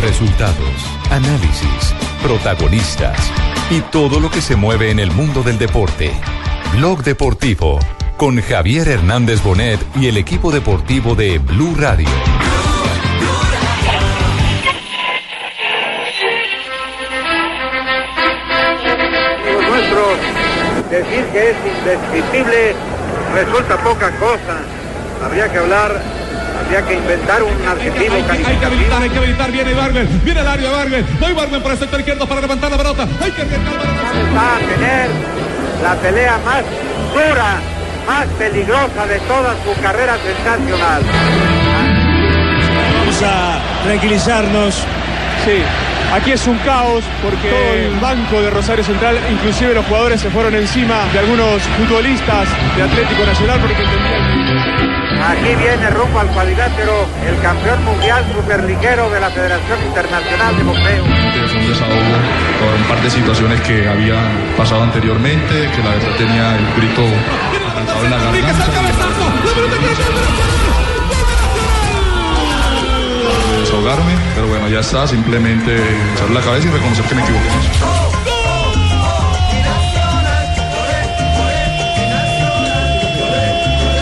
[0.00, 0.56] Resultados,
[1.10, 3.18] análisis, protagonistas
[3.70, 6.12] y todo lo que se mueve en el mundo del deporte.
[6.76, 7.80] Blog Deportivo
[8.16, 12.08] con Javier Hernández Bonet y el equipo deportivo de Blue Radio.
[20.90, 22.74] Decir que es indescriptible
[23.34, 24.60] resulta poca cosa.
[25.22, 26.00] Habría que hablar,
[26.64, 28.66] habría que inventar un adjetivo Hay que calificativo.
[28.66, 29.52] habilitar, hay que habilitar.
[29.52, 31.04] Viene Barber, viene el área Barber.
[31.20, 33.06] Voy Barber por el sector izquierdo para levantar la pelota.
[33.22, 35.08] Hay que Va a tener
[35.82, 36.62] la pelea más
[37.14, 37.60] dura,
[38.06, 41.02] más peligrosa de toda su carrera sensacional.
[42.98, 44.74] Vamos a tranquilizarnos.
[45.44, 45.62] Sí,
[46.16, 50.30] aquí es un caos porque todo el banco de Rosario Central, inclusive los jugadores se
[50.30, 57.06] fueron encima de algunos futbolistas de Atlético Nacional porque entendían Aquí viene rumbo al cuadrilátero
[57.26, 61.04] el campeón mundial superliguero de la Federación Internacional de Boxeo.
[61.44, 62.16] Es un desahogo
[62.60, 67.02] por un par de situaciones que habían pasado anteriormente, que la verdad tenía el grito
[67.70, 68.64] arrancado en la garganta.
[73.66, 75.74] Desahogarme, pero bueno, ya está, simplemente
[76.14, 77.48] echar la cabeza y reconocer que me equivoqué.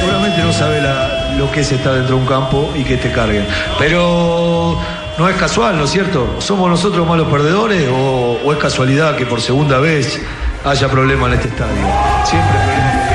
[0.00, 0.82] Seguramente no sabe
[1.38, 3.46] lo que es estar dentro de un campo y que te carguen.
[3.78, 4.78] Pero
[5.16, 6.36] no es casual, ¿no es cierto?
[6.40, 10.20] ¿Somos nosotros malos perdedores o, es casualidad que por segunda vez
[10.62, 11.86] haya problemas en este estadio?
[12.26, 13.13] Siempre.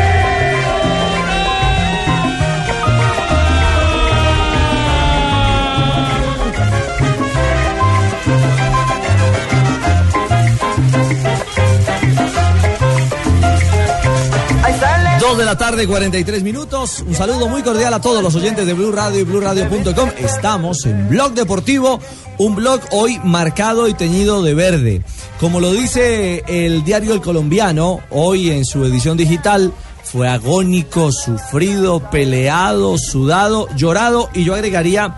[15.40, 17.02] De la tarde, 43 minutos.
[17.08, 20.10] Un saludo muy cordial a todos los oyentes de Blue Radio y BlueRadio.com.
[20.18, 22.02] Estamos en Blog Deportivo,
[22.38, 25.02] un blog hoy marcado y teñido de verde.
[25.40, 29.72] Como lo dice el diario El Colombiano, hoy en su edición digital,
[30.04, 35.16] fue agónico, sufrido, peleado, sudado, llorado y yo agregaría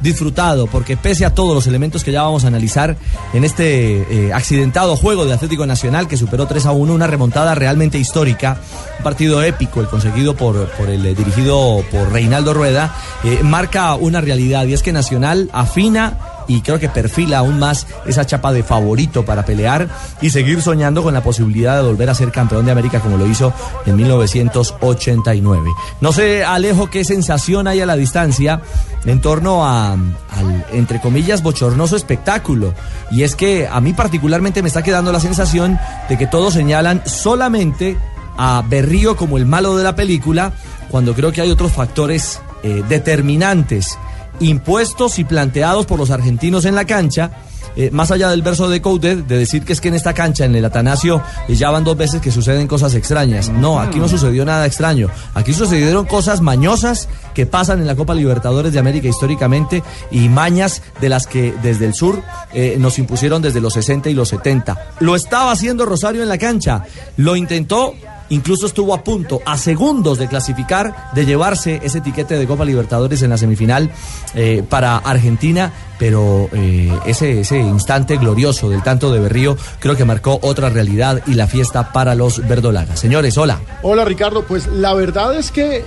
[0.00, 2.96] disfrutado, porque pese a todos los elementos que ya vamos a analizar
[3.32, 7.54] en este eh, accidentado juego de Atlético Nacional que superó 3 a 1, una remontada
[7.54, 8.58] realmente histórica,
[8.98, 12.94] un partido épico, el conseguido por, por el eh, dirigido por Reinaldo Rueda,
[13.24, 16.18] eh, marca una realidad y es que Nacional afina
[16.50, 19.88] y creo que perfila aún más esa chapa de favorito para pelear
[20.20, 23.24] y seguir soñando con la posibilidad de volver a ser campeón de América como lo
[23.24, 23.52] hizo
[23.86, 25.70] en 1989.
[26.00, 28.62] No sé, Alejo, qué sensación hay a la distancia
[29.04, 32.74] en torno a, al, entre comillas, bochornoso espectáculo.
[33.12, 35.78] Y es que a mí particularmente me está quedando la sensación
[36.08, 37.96] de que todos señalan solamente
[38.36, 40.52] a Berrío como el malo de la película,
[40.90, 43.96] cuando creo que hay otros factores eh, determinantes
[44.40, 47.30] impuestos y planteados por los argentinos en la cancha.
[47.76, 50.44] eh, más allá del verso de Coudet, de decir que es que en esta cancha,
[50.44, 53.48] en el Atanasio, eh, ya van dos veces que suceden cosas extrañas.
[53.48, 55.08] No, aquí no sucedió nada extraño.
[55.34, 60.82] Aquí sucedieron cosas mañosas que pasan en la Copa Libertadores de América históricamente y mañas
[61.00, 62.22] de las que desde el sur
[62.52, 64.94] eh, nos impusieron desde los 60 y los 70.
[64.98, 66.82] Lo estaba haciendo Rosario en la cancha.
[67.16, 67.94] Lo intentó
[68.30, 73.22] incluso estuvo a punto, a segundos de clasificar, de llevarse ese etiquete de Copa Libertadores
[73.22, 73.90] en la semifinal
[74.34, 80.04] eh, para Argentina, pero eh, ese, ese instante glorioso del tanto de Berrío creo que
[80.04, 82.98] marcó otra realidad y la fiesta para los verdolagas.
[82.98, 83.60] Señores, hola.
[83.82, 85.84] Hola Ricardo, pues la verdad es que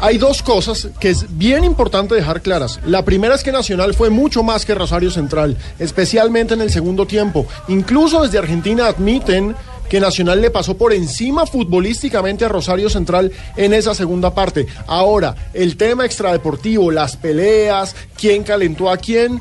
[0.00, 2.80] hay dos cosas que es bien importante dejar claras.
[2.84, 7.06] La primera es que Nacional fue mucho más que Rosario Central, especialmente en el segundo
[7.06, 7.46] tiempo.
[7.68, 9.54] Incluso desde Argentina admiten
[9.88, 14.66] que Nacional le pasó por encima futbolísticamente a Rosario Central en esa segunda parte.
[14.86, 19.40] Ahora, el tema extradeportivo, las peleas, quién calentó a quién,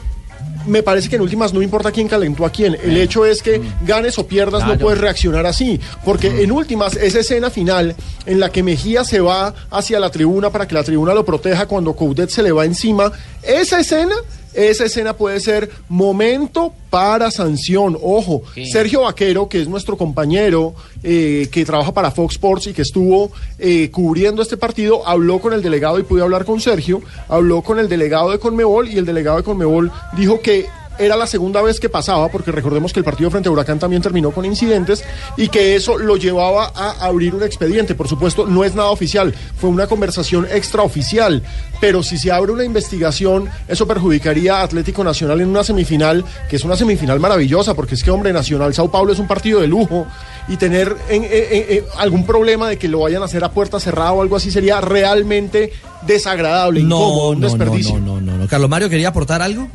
[0.66, 2.78] me parece que en últimas no importa quién calentó a quién.
[2.81, 5.80] El hecho es que ganes o pierdas no puedes reaccionar así.
[6.06, 7.95] Porque en últimas, esa escena final
[8.25, 11.66] en la que Mejía se va hacia la tribuna para que la tribuna lo proteja
[11.66, 13.12] cuando Coudet se le va encima,
[13.42, 14.16] esa escena
[14.53, 17.97] esa escena puede ser momento para sanción.
[18.01, 18.65] Ojo, Sí.
[18.67, 23.31] Sergio Vaquero, que es nuestro compañero eh, que trabaja para Fox Sports y que estuvo
[23.57, 27.79] eh, cubriendo este partido, habló con el delegado y pude hablar con Sergio, habló con
[27.79, 30.67] el delegado de Conmebol y el delegado de Conmebol dijo que
[31.00, 34.01] era la segunda vez que pasaba, porque recordemos que el partido frente a Huracán también
[34.01, 35.04] terminó con incidentes
[35.38, 37.95] y que eso lo llevaba a abrir un expediente.
[37.95, 41.42] Por supuesto, no es nada oficial, fue una conversación extraoficial,
[41.81, 46.56] pero si se abre una investigación, eso perjudicaría a Atlético Nacional en una semifinal, que
[46.57, 49.68] es una semifinal maravillosa, porque es que, hombre, Nacional Sao Paulo es un partido de
[49.68, 50.06] lujo
[50.48, 53.51] y tener en- en- en- en algún problema de que lo vayan a hacer a
[53.51, 55.72] puerta cerrada o algo así sería realmente
[56.06, 58.00] desagradable, incómodo, un no, no, desperdicio.
[58.00, 58.48] no, no, no, no.
[58.48, 59.68] Carlos Mario quería aportar algo.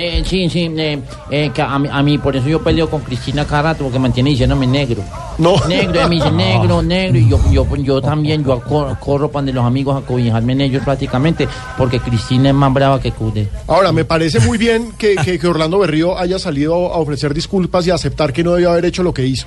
[0.00, 1.00] Eh, sí, sí, eh,
[1.30, 3.98] eh, que a, mí, a mí por eso yo peleo con Cristina cada rato porque
[3.98, 5.02] mantiene diciéndome negro.
[5.38, 5.56] No.
[5.66, 9.52] Negro, me dice negro, negro, y yo, yo, yo también, yo corro, corro para de
[9.52, 13.48] los amigos a cobijarme en ellos prácticamente, porque Cristina es más brava que Cude.
[13.66, 17.84] Ahora, me parece muy bien que, que- que Orlando Berrío haya salido a ofrecer disculpas
[17.86, 19.46] y a aceptar que no debió haber hecho lo que hizo.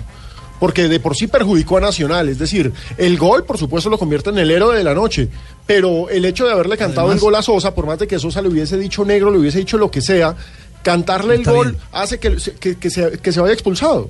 [0.62, 2.30] Porque de por sí perjudicó a Nacional.
[2.30, 5.28] Es decir, el gol, por supuesto, lo convierte en el héroe de la noche.
[5.66, 8.20] Pero el hecho de haberle cantado Además- el gol a Sosa, por más de que
[8.20, 10.36] Sosa le hubiese dicho negro, le hubiese dicho lo que sea,
[10.84, 11.82] cantarle el gol bien.
[11.92, 14.10] hace que, se- que- que se, que se vaya expulsado.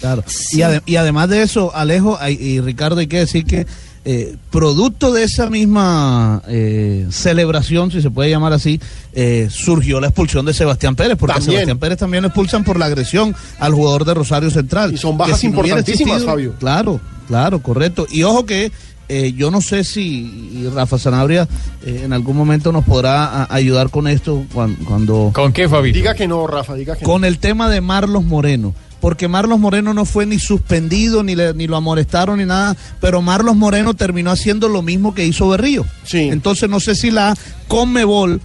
[0.00, 0.24] Claro.
[0.50, 3.66] Y, ade- y además de eso, Alejo y Ricardo, hay que decir que
[4.04, 8.80] eh, producto de esa misma eh, celebración, si se puede llamar así,
[9.12, 11.40] eh, surgió la expulsión de Sebastián Pérez, porque a.
[11.40, 14.92] Sebastián Pérez también lo expulsan por la agresión al jugador de Rosario Central.
[14.92, 16.54] Y son bajas importantísimas, Fabio.
[16.58, 18.06] Claro, claro, correcto.
[18.10, 18.72] Y ojo que
[19.08, 21.46] eh, yo no sé si Rafa Sanabria
[21.84, 25.30] eh, en algún momento nos podrá ayudar con esto cuan- cuando...
[25.34, 25.98] ¿Con qué, Fabito?
[25.98, 27.10] Diga que no, Rafa, diga que no.
[27.10, 28.74] con el tema de Marlos Moreno.
[29.02, 32.74] Porque Marlos Moreno no fue ni suspendido, ni, le- ni lo amonestaron, ni nada.
[33.00, 35.84] Pero Marlos Moreno terminó haciendo lo mismo que hizo Berrío.
[36.30, 37.34] Entonces no sé si la
[37.68, 38.40] Conmebol,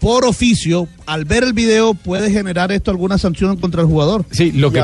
[0.00, 4.24] por oficio, al ver el video, puede generar esto alguna sanción contra el jugador.
[4.30, 4.78] Sí, lo que,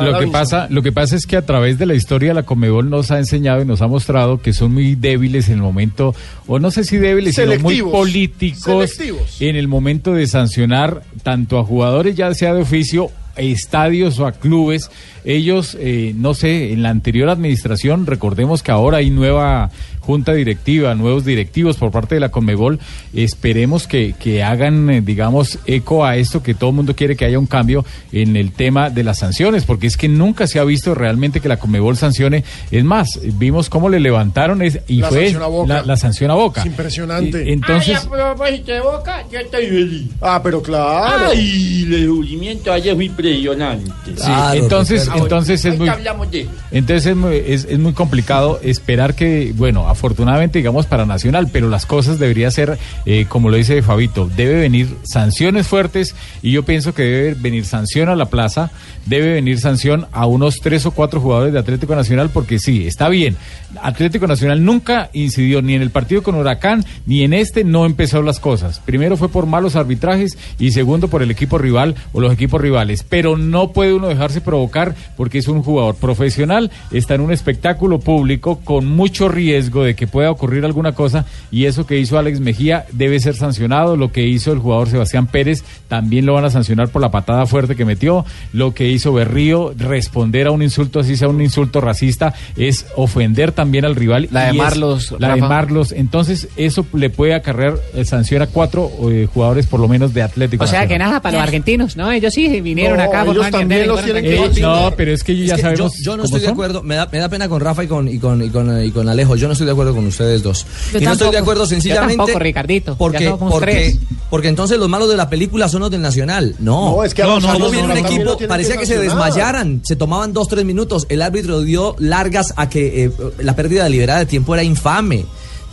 [0.00, 2.88] lo que pasa, lo que pasa es que a través de la historia la Comebol
[2.90, 6.14] nos ha enseñado y nos ha mostrado que son muy débiles en el momento,
[6.46, 9.36] o no sé si débiles, sino muy políticos Selectivos.
[9.40, 14.32] en el momento de sancionar tanto a jugadores ya sea de oficio estadios o a
[14.32, 14.90] clubes,
[15.24, 20.94] ellos, eh, no sé, en la anterior administración, recordemos que ahora hay nueva junta directiva,
[20.94, 22.78] nuevos directivos por parte de la Conmebol,
[23.14, 27.24] esperemos que, que hagan, eh, digamos, eco a esto, que todo el mundo quiere que
[27.24, 30.64] haya un cambio en el tema de las sanciones, porque es que nunca se ha
[30.64, 35.08] visto realmente que la Conmebol sancione, es más, vimos cómo le levantaron es, y La
[35.08, 35.74] fue sanción a Boca.
[35.74, 36.60] la, la sanción a Boca.
[36.60, 37.44] Es impresionante.
[37.48, 40.10] Y- entonces, Ay, a propósito de Boca, yo estoy feliz.
[40.20, 41.28] Ah, pero claro.
[41.30, 43.90] Ay, el descubrimiento ayer fue impresionante.
[44.16, 46.50] Sí, entonces, entonces es muy, eso.
[46.70, 51.68] entonces es muy, es, es muy complicado esperar que, bueno, afortunadamente digamos para Nacional, pero
[51.68, 56.64] las cosas debería ser, eh, como lo dice Fabito, debe venir sanciones fuertes y yo
[56.64, 58.70] pienso que debe venir sanción a la plaza,
[59.06, 63.08] debe venir sanción a unos tres o cuatro jugadores de Atlético Nacional, porque sí, está
[63.08, 63.36] bien.
[63.82, 68.22] Atlético Nacional nunca incidió ni en el partido con Huracán, ni en este no empezó
[68.22, 68.80] las cosas.
[68.80, 73.04] Primero fue por malos arbitrajes y segundo por el equipo rival o los equipos rivales.
[73.08, 77.98] Pero no puede uno dejarse provocar porque es un jugador profesional, está en un espectáculo
[78.00, 82.40] público con mucho riesgo de que pueda ocurrir alguna cosa y eso que hizo Alex
[82.40, 83.96] Mejía debe ser sancionado.
[83.96, 87.46] Lo que hizo el jugador Sebastián Pérez también lo van a sancionar por la patada
[87.46, 88.24] fuerte que metió.
[88.52, 93.52] Lo que hizo Berrío, responder a un insulto, así sea un insulto racista, es ofender
[93.52, 94.28] también al rival.
[94.30, 95.40] La de es- Marlos, La de.
[95.42, 95.92] Marlos.
[95.92, 100.22] Entonces, eso le puede acarrear eh, sanción a cuatro eh, jugadores, por lo menos, de
[100.22, 102.10] Atlético O sea que nada para los argentinos, ¿no?
[102.10, 104.60] Ellos sí vinieron No, acá ellos también los tienen que tranquilos.
[104.60, 105.96] No, pero es que ya Es que sabemos.
[105.98, 108.08] Yo, yo no estoy de acuerdo, me da, me da pena con Rafa y con,
[108.08, 109.36] y con, y con, y con Alejo.
[109.36, 110.66] Yo no estoy de acuerdo con ustedes dos.
[110.92, 112.16] Yo y no estoy de acuerdo Yo sencillamente.
[112.16, 112.96] tampoco, Ricardito.
[112.96, 113.98] Porque, porque, tres.
[114.30, 116.54] porque entonces los malos de la película son los del Nacional.
[116.58, 118.86] No, No, es que a no, los no, malos viene un equipo, parecía que que
[118.86, 119.80] se desmayaran.
[119.84, 121.06] Se tomaban dos, tres minutos.
[121.08, 125.24] El árbitro dio largas a que eh, la pérdida deliberada de tiempo era infame.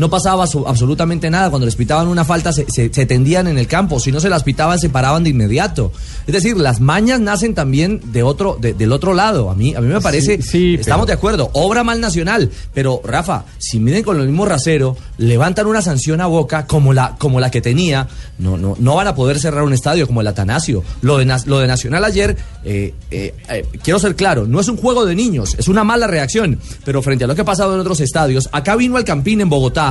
[0.02, 1.52] No pasaba su- absolutamente nada.
[1.52, 4.00] Cuando les pitaban una falta, se, se- se tendían en el campo.
[4.00, 5.92] Si no se las pitaban, se paraban de inmediato.
[6.26, 9.52] Es decir, las mañas nacen también de otro, de- del otro lado.
[9.52, 12.50] A mí, a mí me parece, sí, estamos pero- de acuerdo, obra mal nacional.
[12.74, 17.16] Pero, Rafa, si miden con el mismo rasero, levantan una sanción a Boca como la,
[17.20, 18.08] como la que tenía,
[18.40, 20.84] no, no, no van a poder cerrar un estadio como el Atanasio.
[21.04, 24.78] Lo de, lo de Nacional ayer, eh, eh, eh, quiero ser claro, no es un
[24.78, 26.60] juego de niños, es una mala reacción.
[26.86, 29.50] Pero frente a lo que ha pasado en otros estadios, acá vino al Campín en
[29.50, 29.91] Bogotá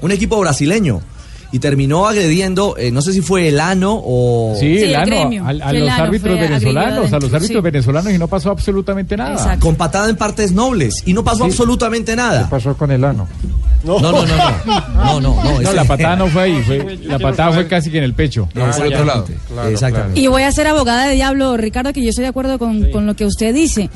[0.00, 1.00] un equipo brasileño.
[1.54, 4.56] Y terminó agrediendo, eh, no sé si fue el ano o...
[4.58, 8.50] Sí, el ano, al- a, los árbitros venezolanos, a los árbitros venezolanos y no pasó
[8.50, 9.56] absolutamente nada.
[9.60, 12.42] Con patada en partes nobles y no pasó absolutamente nada.
[12.42, 13.28] ¿Qué pasó con el ano?
[13.84, 14.34] No, no, no, no.
[15.04, 15.44] No, no, no.
[15.44, 18.14] No, ese- la patada no fue ahí, fue, la patada fue casi que en el
[18.14, 18.48] pecho.
[18.54, 19.24] No, fue otro lado.
[19.70, 20.18] Exactamente.
[20.20, 23.06] Y voy a ser abogada de diablo, Ricardo, que yo estoy de acuerdo con, con
[23.06, 23.90] lo que usted dice.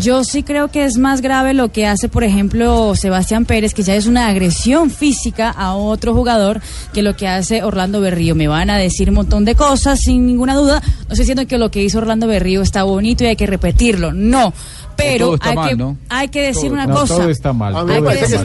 [0.00, 3.84] Yo sí creo que es más grave lo que hace, por ejemplo, Sebastián Pérez, que
[3.84, 6.60] ya es una agresión física a otro jugador,
[6.92, 8.34] que lo que hace Orlando Berrío.
[8.34, 10.80] Me van a decir un montón de cosas, sin ninguna duda.
[10.80, 14.12] No estoy diciendo que lo que hizo Orlando Berrío está bonito y hay que repetirlo.
[14.12, 14.52] No.
[14.96, 15.96] Pero hay, mal, que, ¿no?
[16.08, 17.16] hay que decir Todo- una no, cosa.
[17.16, 18.32] todo está mal, A mí me parece que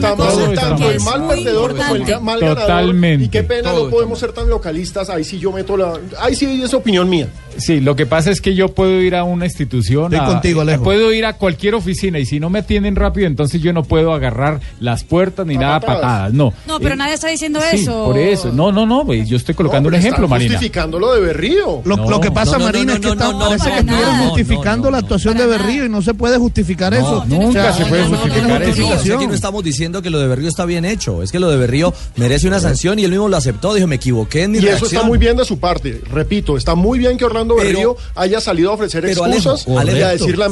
[0.54, 2.58] tanto el mal perdedor como el mal ganador.
[2.60, 3.24] Totalmente.
[3.24, 5.08] Y qué pena Todo no podemos ser tan localistas.
[5.10, 5.92] Ahí sí yo meto la.
[6.20, 7.28] Ahí sí es opinión mía.
[7.56, 10.60] Sí, lo que pasa es que yo puedo ir a una institución, Estoy a- contigo,
[10.60, 10.82] Alejo.
[10.84, 14.12] puedo ir a cualquier oficina y si no me atienden rápido, entonces yo no puedo
[14.14, 16.00] agarrar las puertas ni nada patadas.
[16.02, 16.52] patadas, no.
[16.66, 18.04] No, pero Eh, nadie está diciendo sí, eso.
[18.04, 18.52] por eso.
[18.52, 20.52] No, no, no, pues, yo estoy colocando No, un ejemplo, Marina.
[20.54, 21.82] justificando lo de Berrío.
[21.84, 23.70] Lo, lo que pasa, no, no, Marina, no, es que no, está- no, no, parece
[23.70, 24.28] que estuvieran nada.
[24.28, 27.24] justificando la actuación de Berrío y no se puede justificar eso.
[27.26, 28.58] nunca O sea, se puede no, no, no, justificar no, eso.
[28.58, 29.16] no, No, es que justificación.
[29.18, 31.56] aquí no estamos diciendo que lo de Berrío está bien hecho, es que lo de
[31.56, 34.66] Berrío merece una sanción y él mismo lo aceptó, dijo, me equivoqué en mi Y
[34.66, 36.00] eso está muy bien de su parte.
[36.10, 39.66] Repito, está muy bien que Orlando Pero- Berrío haya salido a ofrecer Pero Alejo, excusas
[39.66, 40.46] y a decir la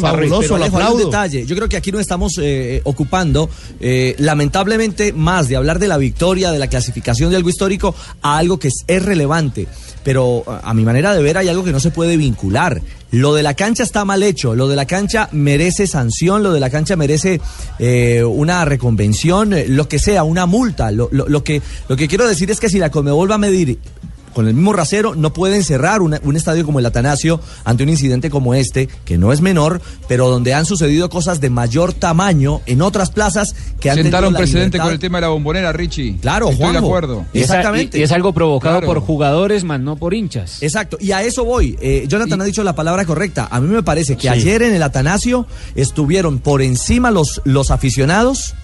[0.67, 1.05] aplaudo.
[1.07, 1.47] detalle.
[1.47, 3.49] Yo creo que aquí no estamos eh, ocupando,
[3.81, 8.39] eh, lamentablemente, más de hablar de la victoria, de la clasificación de algo histórico, a
[8.39, 9.67] algo que es, es relevante.
[10.05, 12.81] Pero a a mi manera de ver hay algo que no se puede vincular.
[13.11, 16.61] Lo de la cancha está mal hecho, lo de la cancha merece sanción, lo de
[16.61, 17.41] la cancha merece
[17.79, 20.91] eh, una reconvención, eh, lo que sea, una multa.
[20.91, 23.39] Lo, lo- lo que, lo que quiero decir es que si la Conmebol va a
[23.39, 23.79] medir
[24.39, 27.89] con el mismo rasero, no pueden cerrar una- un estadio como el Atanasio ante un
[27.89, 32.61] incidente como este, que no es menor, pero donde han sucedido cosas de mayor tamaño
[32.67, 36.19] en otras plazas que han Sentaron precedente libertad- con el tema de la bombonera, Richie.
[36.21, 37.25] Claro, Estoy de acuerdo.
[37.35, 37.99] Exactamente.
[37.99, 38.87] Y, y es algo provocado Claro.
[38.95, 40.63] por jugadores, más no por hinchas.
[40.63, 41.77] Exacto, y a eso voy.
[41.81, 43.49] Eh, Jonathan ha dicho la palabra correcta.
[43.51, 44.29] A mí me parece que Sí.
[44.29, 48.55] ayer en el Atanasio estuvieron por encima los, los aficionados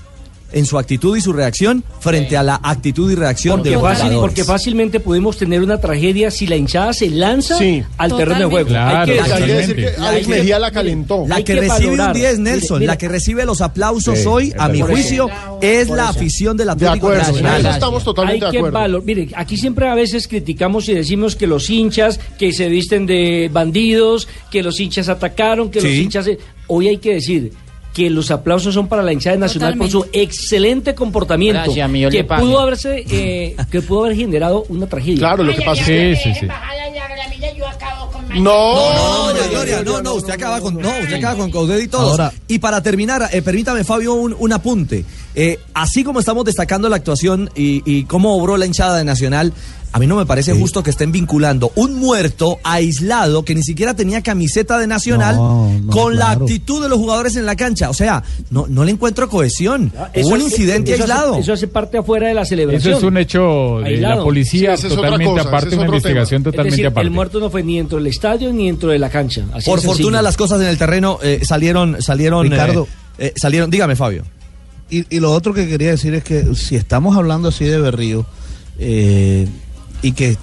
[0.54, 3.98] en su actitud y su reacción frente a la actitud y reacción de Porque, los
[3.98, 7.58] fácil- porque fácilmente podemos tener una tragedia si la hinchada se lanza
[7.98, 8.68] al terreno de juego.
[8.68, 11.24] Claro, hay que, hay que decir que hay Alex Mejía la calentó.
[11.28, 12.08] La que, que recibe valorar.
[12.08, 15.28] un 10, Nelson, Mire, la que recibe los aplausos Sí, hoy, a mi juicio,
[15.60, 17.66] es la afición del Atlético acuerdo, Nacional.
[17.66, 18.78] estamos totalmente hay de acuerdo.
[18.78, 23.06] valor- Mire, aquí siempre a veces criticamos y decimos que los hinchas que se visten
[23.06, 26.24] de bandidos, que los hinchas atacaron, que los hinchas...
[26.26, 27.52] se- Hoy hay que decir
[27.94, 32.24] que los aplausos son para la hinchada Nacional por su excelente comportamiento Gracias, mi, que
[32.24, 35.18] pudo haberse eh, que pudo haber generado una tragedia.
[35.18, 36.46] Claro, lo que pasa Sí, sí, sí.
[36.46, 41.82] No, No, no, doña Gloria, no, no, usted acaba con, no, usted acaba con Caudet
[41.84, 42.12] y todos.
[42.12, 45.04] Ahora- y para terminar, eh, permítame, Fabio, un, un apunte.
[45.34, 49.52] Eh, así como estamos destacando la actuación y, y cómo obró la hinchada de Nacional,
[49.92, 53.94] a mí no me parece justo que estén vinculando un muerto aislado que ni siquiera
[53.94, 57.90] tenía camiseta de Nacional No, no, con la actitud de los jugadores en la cancha.
[57.90, 59.92] O sea, no, no le encuentro cohesión.
[60.12, 61.38] Eso Hubo un incidente eso hace- aislado.
[61.38, 62.94] eso hace parte afuera de la Eso celebración.
[62.96, 64.16] es un hecho de Aislado.
[64.18, 66.50] la policía Sí, totalmente cosa, aparte, una investigación tema.
[66.50, 67.06] Es totalmente decir, aparte.
[67.06, 69.23] el muerto no fue ni dentro del estadio ni dentro de la cancha.
[69.52, 72.88] Así Por fortuna las cosas en el terreno eh, salieron, salieron, Ricardo.
[73.18, 73.70] eh, eh, salieron.
[73.70, 74.24] Dígame, Fabio.
[74.90, 78.26] Y, y lo otro que quería decir es que si estamos hablando así de Berrío,
[78.78, 79.48] eh,
[80.02, 80.36] y que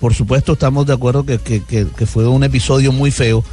[0.00, 3.44] por supuesto estamos de acuerdo que, que- que- que fue un episodio muy feo,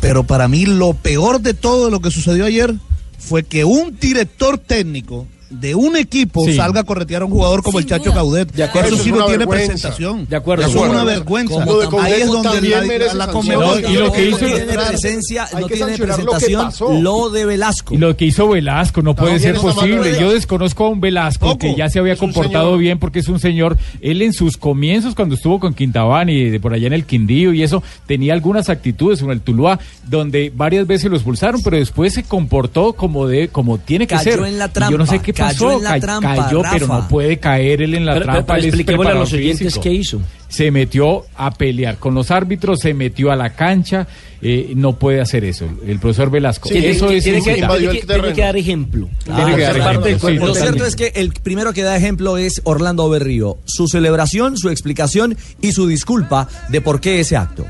[0.00, 2.74] pero para mí lo peor de todo lo que sucedió ayer
[3.18, 6.54] fue que un director técnico de un equipo Sí.
[6.54, 8.54] salga a corretear a un jugador como el Chacho Caudet.
[8.62, 8.94] acuerdo.
[8.94, 9.66] Eso sí no tiene vergüenza.
[9.66, 10.26] presentación.
[10.28, 10.64] De acuerdo.
[10.66, 11.64] Eso De es una vergüenza.
[11.64, 15.66] De Ahí es donde la, la No, y lo que hizo- no tiene presencia, no
[15.66, 17.94] que tiene lo presentación lo de Velasco.
[17.94, 20.18] Y lo que hizo Velasco no puede ser posible.
[20.20, 21.58] Yo desconozco a un Velasco Poco.
[21.58, 23.76] que ya se había comportado bien porque es un señor.
[24.00, 27.52] Él en sus comienzos, cuando estuvo con Quintabán y de por allá en el Quindío
[27.52, 32.12] y eso, tenía algunas actitudes en el Tuluá donde varias veces lo expulsaron, pero después
[32.14, 34.40] se comportó como de como tiene que Cayó ser.
[34.44, 37.38] en la yo no sé qué cayó en la Ca- trampa, cayó, pero no puede
[37.38, 38.46] caer él en la Pero- trampa.
[38.46, 40.20] pero es expliquémosle a los oyentes qué hizo.
[40.48, 44.06] Se metió a pelear con los árbitros, se metió a la cancha.
[44.40, 45.68] eh, no puede hacer eso.
[45.84, 46.68] El profesor Velasco.
[46.68, 47.68] Tiene, eso es tiene que, injusticia.
[47.76, 49.08] tiene que- tiene que dar ejemplo.
[49.24, 50.46] Que dar sí, cuerpo.
[50.46, 53.58] Lo cierto es que el primero que da ejemplo es Orlando Berrío.
[53.64, 57.66] Su celebración, su explicación y su disculpa de por qué ese acto.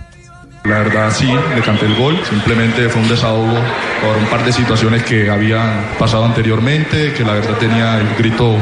[0.65, 3.55] La verdad sí, le canté el gol, simplemente fue un desahogo
[4.03, 8.55] por un par de situaciones que habían pasado anteriormente, que la verdad tenía el grito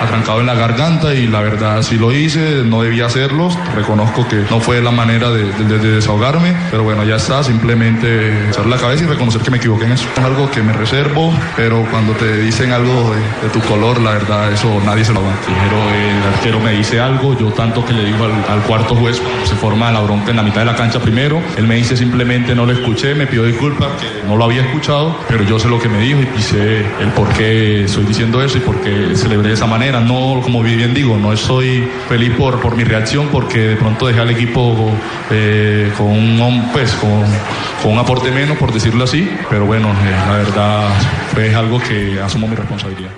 [0.00, 4.44] atrancado en la garganta y la verdad sí lo hice, no debía hacerlo, reconozco que
[4.50, 8.76] no fue la manera de, de- de desahogarme, pero bueno, ya está, simplemente echar la
[8.78, 10.08] cabeza y reconocer que me equivoqué en eso.
[10.16, 14.50] Es algo que me reservo, pero cuando te dicen algo de, tu color, la verdad,
[14.52, 15.20] eso nadie se lo.
[15.20, 19.54] Pero el arquero me dice algo, yo tanto que le digo al, cuarto juez, se
[19.54, 22.66] forma la bronca en la mitad de la cancha primero, él me dice simplemente no
[22.66, 25.88] lo escuché, me pidió disculpas, que no lo había escuchado, pero yo sé lo que
[25.88, 29.54] me dijo y sé el por qué estoy diciendo eso y por qué celebré de
[29.54, 30.00] esa manera.
[30.00, 34.20] No, como bien digo, no estoy feliz por, por mi reacción porque de pronto dejé
[34.20, 34.90] al equipo
[35.30, 40.36] eh, con, un, pues, con, un aporte menos, por decirlo así, pero bueno, eh, la
[40.36, 40.88] verdad
[41.34, 43.10] fue algo que asumo mi responsabilidad.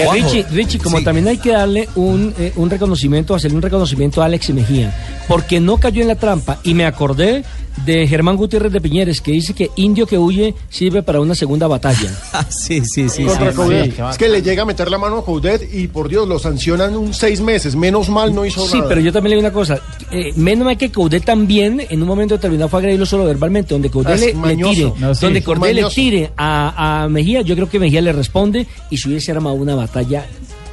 [0.00, 0.26] Eh, Juanjo.
[0.28, 4.26] Richie, Richie, como también hay que darle un, eh, un reconocimiento, hacerle un reconocimiento a
[4.26, 4.94] Alex Mejía,
[5.28, 7.44] porque no cayó en la trampa y me acordé
[7.86, 11.66] de Germán Gutiérrez de Piñeres, que dice que indio que huye sirve para una segunda
[11.68, 12.10] batalla.
[12.50, 13.24] sí, sí, sí.
[13.24, 13.94] Contra sí, Coudet.
[13.96, 14.02] sí.
[14.10, 16.96] Es que le llega a meter la mano a Coudet y por Dios lo sancionan
[16.96, 17.76] un seis meses.
[17.76, 18.88] Menos mal no hizo Sí, nada.
[18.88, 19.80] pero yo también le digo una cosa.
[20.10, 23.72] eh, menos mal que Coudet también en un momento determinado fue agredido solo verbalmente.
[23.72, 27.68] Donde Coudet le, tire, No, sí, donde Coudet le tire a, a Mejía, yo creo
[27.70, 30.22] que Mejía le responde y se hubiese armado una batalla batalla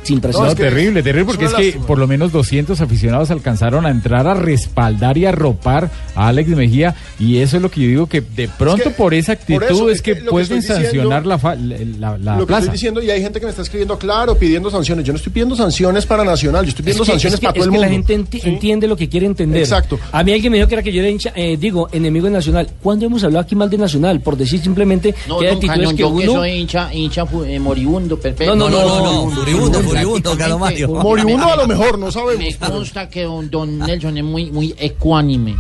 [0.08, 0.56] sin No, precedentes.
[0.58, 5.18] terrible, terrible, porque es, que por lo menos 200 aficionados alcanzaron a entrar a respaldar
[5.18, 8.48] y a ropar a Alex Mejía, y eso es lo que yo digo que de
[8.48, 11.38] pronto por esa actitud eso, es es que, que que pueden estoy diciendo- sancionar la,
[11.38, 12.60] fa- la, la lo que plaza.
[12.64, 15.32] estoy diciendo y hay gente que me está escribiendo claro pidiendo sanciones yo no estoy
[15.34, 17.68] pidiendo sanciones para Nacional yo estoy pidiendo Es que- sanciones es que- para todo es
[17.68, 19.62] el que mundo la gente enti- entiende lo que quiere entender.
[19.62, 20.00] Exacto.
[20.12, 22.32] A mí alguien me dijo que era que yo era hincha, eh, digo, enemigo de
[22.32, 22.70] Nacional.
[22.82, 24.22] ¿Cuándo hemos hablado aquí mal de Nacional?
[24.22, 26.34] Por decir simplemente No, que hay actitudes no, que yo que uno...
[26.34, 28.56] soy hincha, hincha eh, moribundo, perfecto.
[28.56, 29.97] No, no, no, no, no, furibundo, furibundo, Prácticamente,
[30.38, 30.88] Carlos Mario.
[30.89, 34.75] Moribundo a lo mejor no sabemos Me consta que don, don Nelson es muy, muy
[34.77, 35.56] ecuánime.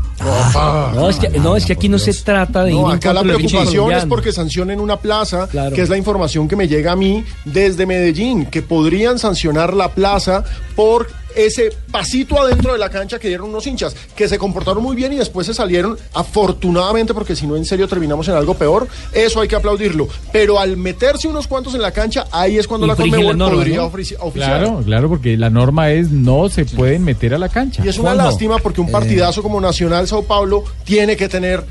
[0.93, 3.91] No, es que, no, es que aquí no se trata de No, acá la preocupación
[3.91, 5.75] es porque sancionen una plaza, Claro.
[5.75, 9.89] que es la información que me llega a mí desde Medellín, que podrían sancionar la
[9.93, 10.43] plaza
[10.75, 14.95] por ese pasito adentro de la cancha que dieron unos hinchas, que se comportaron muy
[14.95, 18.87] bien y después se salieron, afortunadamente, porque si no en serio terminamos en algo peor,
[19.13, 20.07] eso hay que aplaudirlo.
[20.31, 23.55] Pero al meterse unos cuantos en la cancha, ahí es cuando la Conmebol la norma,
[23.55, 23.91] podría ¿no?
[23.91, 24.59] ofici- oficiar.
[24.61, 27.83] Claro, claro, porque la norma es no se pueden meter a la cancha.
[27.85, 31.63] Y es una lástima porque un Eh, partidazo como Nacional Sao Paulo tiene que tener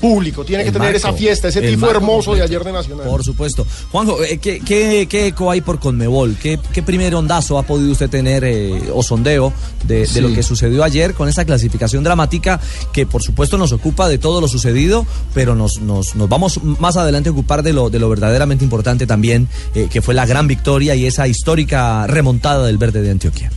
[0.00, 3.06] público, tiene que tener marco, esa fiesta, ese tifo hermoso de ayer de Nacional.
[3.06, 3.66] Por supuesto.
[3.90, 6.36] Juanjo, eh, ¿qué, qué, qué eco hay por Conmebol?
[6.40, 9.52] ¿Qué, qué primer ondazo ha podido usted tener eh, o sondeo
[9.86, 12.60] de, lo que sucedió ayer con esa clasificación dramática
[12.92, 16.96] que por supuesto nos ocupa de todo lo sucedido, pero nos, nos, nos vamos más
[16.96, 20.46] adelante a ocupar de lo, de lo verdaderamente importante también, eh, que fue la gran
[20.46, 23.50] victoria y esa histórica remontada del verde de Antioquia.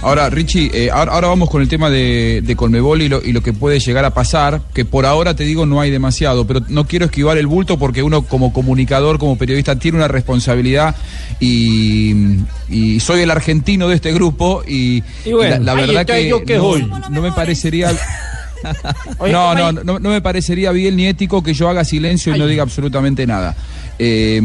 [0.00, 3.32] Ahora, Richie, eh, ahora, ahora vamos con el tema de, de Colmebol y lo, y
[3.32, 6.60] lo que puede llegar a pasar, que por ahora te digo no hay demasiado, pero
[6.68, 10.94] no quiero esquivar el bulto porque uno como comunicador, como periodista, tiene una responsabilidad
[11.40, 12.36] y,
[12.68, 16.44] y soy el argentino de este grupo y, Y bueno, y la, verdad que yo
[16.44, 17.90] que no, me parecería...
[19.20, 22.64] No, no, no me parecería bien ni ético que yo haga silencio y no diga
[22.64, 23.54] absolutamente nada.
[23.98, 24.40] Eh,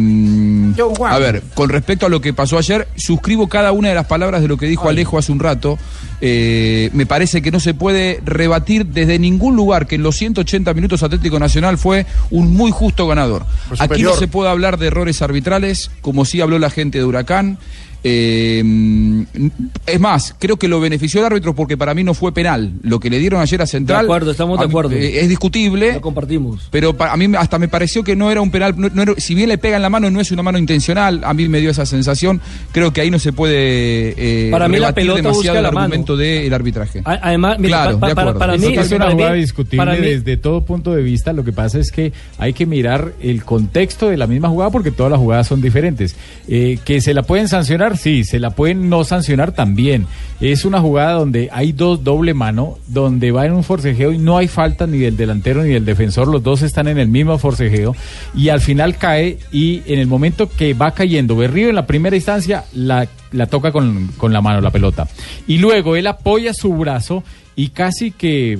[1.06, 4.42] a ver, con respecto a lo que pasó ayer, suscribo cada una de las palabras
[4.42, 5.78] de lo que dijo Alejo hace un rato.
[6.22, 10.74] Eh, me parece que no se puede rebatir desde ningún lugar que en los 180
[10.74, 13.46] minutos Atlético Nacional fue un muy justo ganador.
[13.80, 17.60] Aquí no se puede hablar de errores arbitrales, como sí habló la gente de Huracán.
[18.04, 18.64] Eh,
[19.86, 22.72] es más, creo que lo benefició el árbitro porque para mí no fue penal.
[22.84, 24.00] Lo que le dieron ayer a Central.
[24.02, 24.92] De acuerdo, estamos de mí, acuerdo.
[24.96, 25.94] eh, es discutible.
[25.94, 26.68] Lo compartimos.
[26.72, 29.14] Pero pa- a mí hasta me pareció que no era un penal, no- no era-
[29.18, 31.60] si bien le pega en la mano, no es una mano intencional, a mí me
[31.60, 35.36] dio esa sensación, creo que ahí no se puede eh, Para mí la pelota demasiado
[35.44, 37.02] busca el argumento del arbitraje.
[37.06, 39.34] A- Además, mira, claro, pa- de pa- para, para mí es una para mí- jugada
[39.36, 41.34] discutible para mí- desde todo punto de vista.
[41.34, 44.92] Lo que pasa es que hay que mirar el contexto de la misma jugada porque
[44.92, 46.16] todas las jugadas son diferentes.
[46.48, 50.08] Eh, que se la pueden sancionar, sí, se la pueden no sancionar también.
[50.40, 54.38] Es una jugada donde hay dos doble mano, donde va en un forcejeo y no
[54.38, 57.96] hay falta ni del delantero ni del defensor, los dos están en el mismo forcejeo
[58.36, 62.16] y al final cae y en el momento que va cayendo Berrío en la primera
[62.16, 65.08] instancia la, la toca con, con la mano la pelota
[65.48, 67.24] y luego él apoya su brazo
[67.56, 68.60] y casi que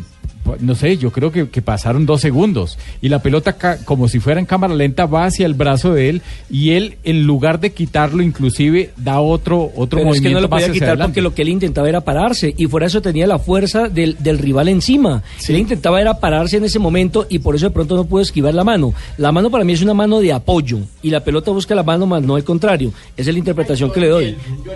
[0.60, 4.40] no sé, yo creo que, que pasaron dos segundos y la pelota como si fuera
[4.40, 8.22] en cámara lenta va hacia el brazo de él y él en lugar de quitarlo
[8.24, 11.10] inclusive da otro otro Pero es que movimiento no lo podía quitar adelante.
[11.10, 14.38] porque lo que él intentaba era pararse y fuera eso tenía la fuerza del, del
[14.40, 15.24] rival encima.
[15.48, 18.54] Él intentaba era pararse en ese momento y por eso de pronto no pudo esquivar
[18.54, 18.94] la mano.
[19.18, 22.06] La mano para mí es una mano de apoyo y la pelota busca la mano
[22.06, 22.92] más no el contrario.
[23.16, 24.36] Esa es la interpretación que le doy.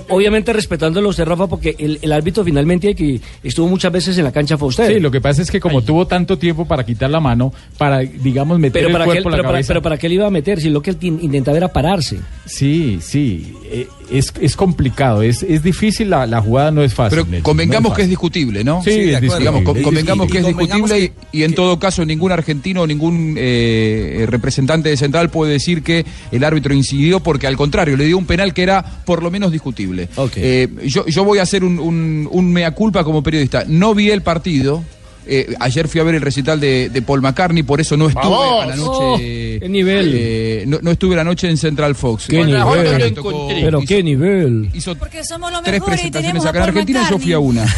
[0.09, 4.31] Obviamente respetándolo usted, Rafa, porque el, el árbitro finalmente que estuvo muchas veces en la
[4.31, 4.87] cancha fue usted.
[4.93, 7.99] Sí, lo que pasa es que como tuvo tanto tiempo para quitar la mano, para,
[7.99, 10.15] digamos, meter Pero el para, qué, cuerpo a la pero, para, pero para qué le
[10.15, 12.19] iba a meter si lo que él intentaba era pararse.
[12.45, 17.17] Sí, sí, eh, es, es complicado, es, es difícil, la, la jugada no es fácil.
[17.19, 18.81] Pero Nelson, convengamos no que es discutible, ¿no?
[18.83, 19.39] Sí, es discutible.
[19.39, 21.13] Digamos, con- Es convengamos que es discutible.
[21.33, 25.83] y, y en todo caso ningún argentino o ningún eh, representante de Central puede decir
[25.83, 29.29] que el árbitro incidió porque al contrario le dio un penal que era por lo
[29.31, 30.07] menos discutible.
[30.37, 33.63] Eh, yo, yo voy a hacer un, un- un mea culpa como periodista.
[33.67, 34.83] No vi el partido.
[35.29, 38.23] Eh, ayer fui a ver el recital de, de Paul McCartney, por eso no estuve
[38.23, 38.63] ¡Vamos!
[38.63, 38.87] a la noche.
[39.03, 40.11] Oh, qué nivel.
[40.15, 42.27] eh, no, no estuve la noche en Central Fox.
[42.27, 42.61] ¿Qué nivel?
[43.01, 43.61] encontré.
[43.61, 44.69] Pero Hizo qué nivel.
[44.99, 47.65] Porque somos los tres presentaciones acá en Argentina y yo fui a una.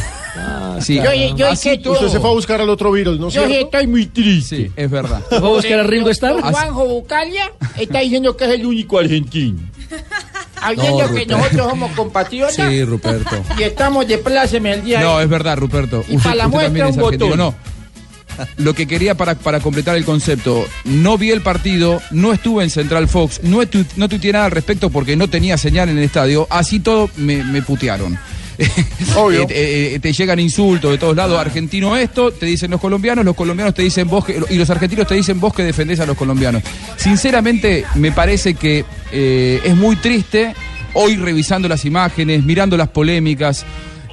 [0.79, 0.95] Sí.
[0.95, 1.93] Yo- yo- Así que todo.
[1.95, 3.65] Usted se fue a buscar al otro Beatles, ¿no Yo cierto?
[3.65, 4.55] estoy muy triste.
[4.55, 5.21] Sí, es verdad.
[5.27, 6.39] ¿Fue a buscar a Ringo Starr?
[6.39, 9.59] Juanjo Bucalia está diciendo que es el único argentino.
[10.61, 13.43] Habiendo No, que nosotros somos compatriotas Sí, Ruperto.
[13.57, 16.03] y estamos de pláceme el día No, es verdad, Ruperto.
[16.07, 17.25] Y para la muestra, un argentino.
[17.27, 17.37] botón.
[17.37, 17.55] No.
[18.57, 22.69] Lo que quería para, para completar el concepto, no vi el partido, no estuve en
[22.69, 26.05] Central Fox, no, estu- no tuiteé nada al respecto porque no tenía señal en el
[26.05, 28.17] estadio, así todo me, me putearon.
[29.17, 29.41] Obvio.
[29.43, 33.25] Eh, eh, eh, te llegan insultos de todos lados, argentino esto, te dicen los colombianos,
[33.25, 36.05] los colombianos te dicen vos, que- y los argentinos te dicen vos que defendés a
[36.05, 36.63] los colombianos.
[36.95, 40.53] Sinceramente, me parece que eh, es muy triste,
[40.93, 43.65] hoy revisando las imágenes, mirando las polémicas,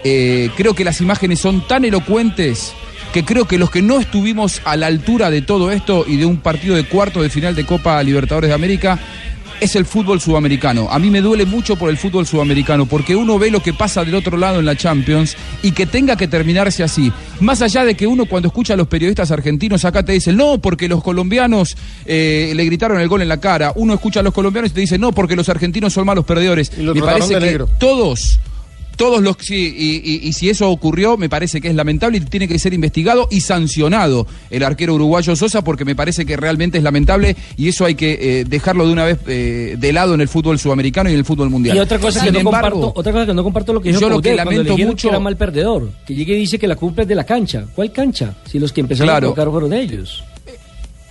[0.05, 2.75] eh, creo que las imágenes son tan elocuentes
[3.13, 6.27] que creo que los que no estuvimos a la altura de todo esto y de
[6.27, 8.99] un partido de cuarto de final de Copa Libertadores de América,
[9.61, 10.89] es el fútbol sudamericano.
[10.91, 14.05] A mí me duele mucho por el fútbol sudamericano, porque uno ve lo que pasa
[14.05, 17.13] del otro lado en la Champions y que tenga que terminarse así.
[17.41, 20.59] Más allá de que uno cuando escucha a los periodistas argentinos acá te dicen, no,
[20.59, 23.73] porque los colombianos eh, le gritaron el gol en la cara.
[23.77, 26.77] Uno escucha a los colombianos y te dice, no, porque los argentinos son malos perdedores.
[26.79, 27.69] Me parece que negro.
[27.79, 28.41] todos
[28.97, 32.21] todos los sí, y, y- y si eso ocurrió, me parece que es lamentable y
[32.23, 36.79] tiene que ser investigado y sancionado el arquero uruguayo Sosa, porque me parece que realmente
[36.79, 40.21] es lamentable y eso hay que eh, dejarlo de una vez eh, de lado en
[40.21, 41.77] el fútbol sudamericano y en el fútbol mundial.
[41.77, 44.01] Y otra cosa que no embargo, comparto, otra cosa que no comparto lo que dijo
[44.01, 46.77] yo lo que lamento mucho- que era mal perdedor, que llegue y dice que la
[46.77, 47.65] culpa es de la cancha.
[47.75, 48.35] ¿Cuál cancha?
[48.51, 49.27] Si los que empezaron Claro.
[49.29, 50.25] a tocar fueron ellos.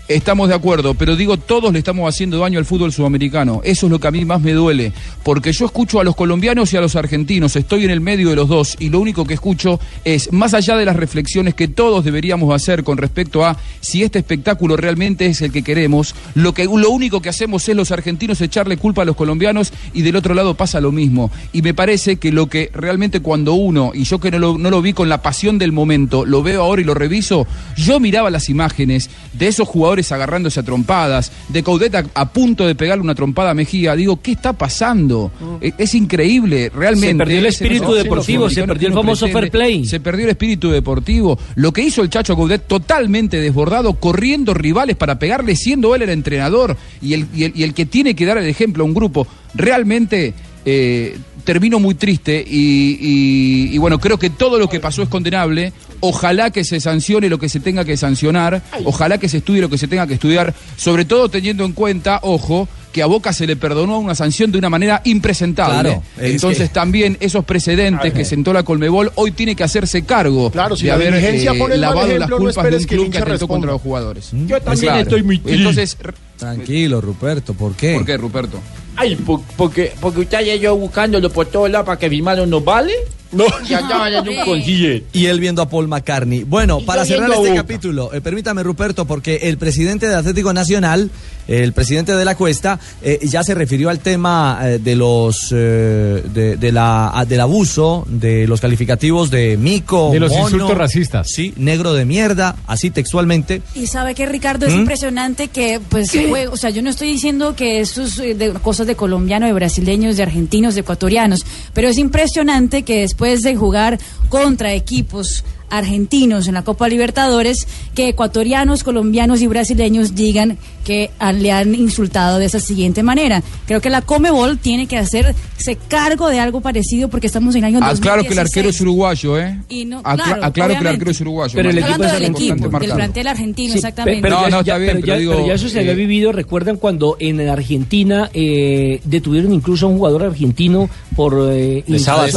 [0.08, 3.62] Estamos de acuerdo, pero digo, todos le estamos haciendo daño al fútbol sudamericano.
[3.64, 6.72] Eso es lo que a mí más me duele, porque yo escucho a los colombianos
[6.72, 9.34] y a los argentinos, estoy en el medio de los dos y lo único que
[9.34, 14.04] escucho es, más allá de las reflexiones que todos deberíamos hacer con respecto a si
[14.04, 17.90] este espectáculo realmente es el que queremos, lo, que, lo único que hacemos es los
[17.90, 21.32] argentinos echarle culpa a los colombianos y del otro lado pasa lo mismo.
[21.52, 24.70] Y me parece que lo que realmente cuando uno, y yo que no lo, no
[24.70, 28.30] lo vi con la pasión del momento, lo veo ahora y lo reviso, yo miraba
[28.30, 33.16] las imágenes de esos jugadores agarrándose a trompadas, de Caudeta a punto de pegarle una
[33.16, 33.96] trompada a Mejía.
[33.96, 35.32] Digo, ¿qué está pasando?
[35.62, 37.10] E- Es, increíble, realmente.
[37.14, 39.86] Se perdió el espíritu no deportivo, se perdió el famoso fair play.
[39.86, 41.38] Se perdió el espíritu deportivo.
[41.56, 46.10] Lo que hizo el Chacho Coudet totalmente desbordado, corriendo rivales para pegarle, siendo él el
[46.10, 48.94] entrenador y el, y el, y el que tiene que dar el ejemplo a un
[48.94, 49.28] grupo.
[49.54, 50.34] Realmente
[50.66, 55.10] eh, termino muy triste y, y- y bueno, creo que todo lo que pasó es
[55.10, 55.74] condenable.
[56.00, 59.70] Ojalá que se sancione lo que se tenga que sancionar, ojalá que se estudie lo
[59.70, 63.46] que se tenga que estudiar, sobre todo teniendo en cuenta, ojo, que a Boca se
[63.46, 65.82] le perdonó una sanción de una manera impresentable.
[65.82, 70.06] Claro, es Entonces que- también esos precedentes que sentó la Colmebol hoy tiene que hacerse
[70.06, 72.82] cargo Claro, si de la haber eh, pone lavado las ejemplo, no culpas de esperes
[72.84, 74.30] un que club atentó contra los jugadores.
[74.32, 75.00] Yo también Claro.
[75.02, 75.58] estoy muy triste.
[75.58, 75.98] Entonces,
[76.38, 77.96] Tranquilo, Ruperto, ¿por qué?
[77.96, 78.60] ¿por qué, Ruperto?
[78.96, 82.64] Ay, por- porque, porque usted ya yo buscándolo por todos lados para que firmaron nos
[82.64, 82.94] vale.
[83.32, 83.46] No.
[83.68, 85.08] Y andaban en un concierto.
[85.14, 86.44] Y él viendo a Paul McCartney.
[86.44, 91.10] Bueno, Y para cerrar este capítulo, eh, permítame, Ruperto, porque el presidente de Atlético Nacional,
[91.48, 96.24] el presidente de la Cuesta, eh, ya se refirió al tema eh, de los eh,
[96.34, 100.78] de, de la, ah, del abuso, de los calificativos de mico, De los mono, insultos
[100.78, 101.28] racistas.
[101.30, 103.62] Sí, negro de mierda, así textualmente.
[103.76, 104.80] Y sabe que Ricardo es ¿Mm?
[104.80, 106.12] impresionante que, pues,
[106.52, 110.18] o sea, yo no estoy diciendo que esto es de cosas de colombianos, de brasileños,
[110.18, 113.98] de argentinos, de ecuatorianos, pero es impresionante que después de jugar
[114.28, 115.46] contra equipos
[115.78, 121.74] argentinos en la Copa Libertadores, que ecuatorianos, colombianos y brasileños digan que ah, le han
[121.74, 123.42] insultado de esa siguiente manera.
[123.66, 127.76] Creo que la Comebol tiene que hacerse cargo de algo parecido porque estamos en el
[127.76, 128.48] año Aclaro que el 2016.
[128.48, 129.60] arquero es uruguayo, ¿eh?
[129.70, 131.54] Y no- Acla- claro, aclaro que el arquero es uruguayo.
[131.56, 134.22] Pero el equipo Hablando es del equipo, del plantel argentino, Sí, exactamente.
[134.22, 135.80] Pero, No, ya, no, ya- está bien, pero pero ya, digo, pero ya eso se
[135.80, 136.32] había eh, vivido.
[136.32, 141.50] Recuerdan cuando en Argentina eh, detuvieron incluso a un jugador argentino por.
[141.52, 142.26] eh, De sábado.
[142.28, 142.32] De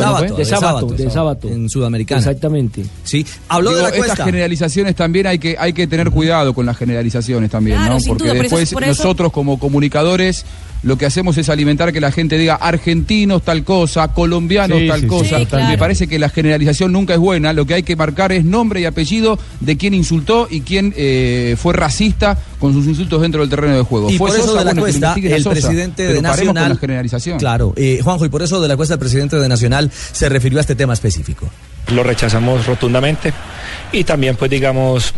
[0.44, 1.48] sábado, de sábado.
[1.50, 2.18] En Sudamericana.
[2.20, 2.84] Exactamente.
[3.04, 4.24] Sí, habló Digo, de la estas Cuesta.
[4.24, 8.00] generalizaciones también hay que hay que tener cuidado con las generalizaciones también, Claro, ¿no?
[8.06, 10.44] Porque duda, por eso- después por eso- nosotros como comunicadores
[10.84, 15.00] lo que hacemos es alimentar que la gente diga argentinos tal cosa, colombianos Sí, tal
[15.00, 15.38] sí, cosa.
[15.40, 15.66] sí, claro.
[15.66, 17.52] Me parece que la generalización nunca es buena.
[17.52, 21.56] Lo que hay que marcar es nombre y apellido de quién insultó y quién eh,
[21.58, 24.08] fue racista con sus insultos dentro del terreno de juego.
[24.08, 24.58] Y ¿Fue por eso Sosa?
[24.60, 26.68] de la Bueno, que lo Cuesta, el Sosa, presidente de con Nacional.
[26.68, 27.38] la generalización.
[27.40, 30.58] Claro, eh, Juanjo, y por eso de la Cuesta, el presidente de Nacional se refirió
[30.58, 31.50] a este tema específico.
[31.92, 33.32] Lo rechazamos rotundamente
[33.92, 35.14] y también pues digamos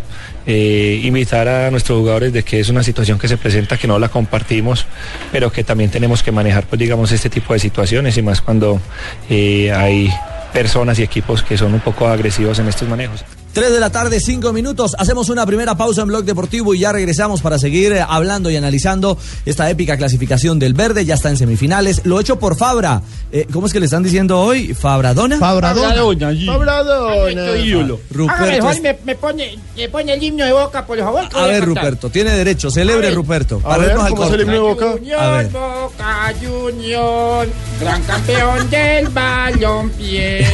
[0.47, 3.99] eh, invitar a nuestros jugadores de que es una situación que se presenta que no
[3.99, 4.87] la compartimos
[5.33, 8.81] pero que también tenemos que manejar pues digamos este tipo de situaciones y más cuando
[9.29, 10.11] eh, hay
[10.53, 13.25] personas y equipos que son un poco agresivos en estos manejos.
[13.53, 14.95] 3 de la tarde, 5 minutos.
[14.99, 18.57] Hacemos una primera pausa en Blog Deportivo y ya regresamos para seguir eh, hablando y
[18.57, 21.05] analizando esta épica clasificación del verde.
[21.05, 22.03] Ya está en semifinales.
[22.05, 23.03] Lo hecho por Fabra.
[23.33, 24.73] Eh, ¿Cómo es que le están diciendo hoy?
[24.75, 25.39] ¿Fabradona?
[25.39, 25.89] Fabradona,
[26.47, 27.51] Fabradona.
[28.11, 30.99] Ruperto el favor es- y me, me pone, me pone el himno de boca, por
[30.99, 31.25] favor.
[31.35, 31.65] A ver.
[31.65, 32.71] Ruperto, tiene derecho.
[32.71, 33.17] Celebre, A ver.
[33.17, 33.61] Ruperto.
[33.65, 34.35] A ver, al ¿cómo es corte.
[34.35, 34.87] el himno de Boca?
[34.87, 35.49] A Junior, ver.
[35.49, 37.49] Boca Junior,
[37.81, 40.47] gran campeón del balompié.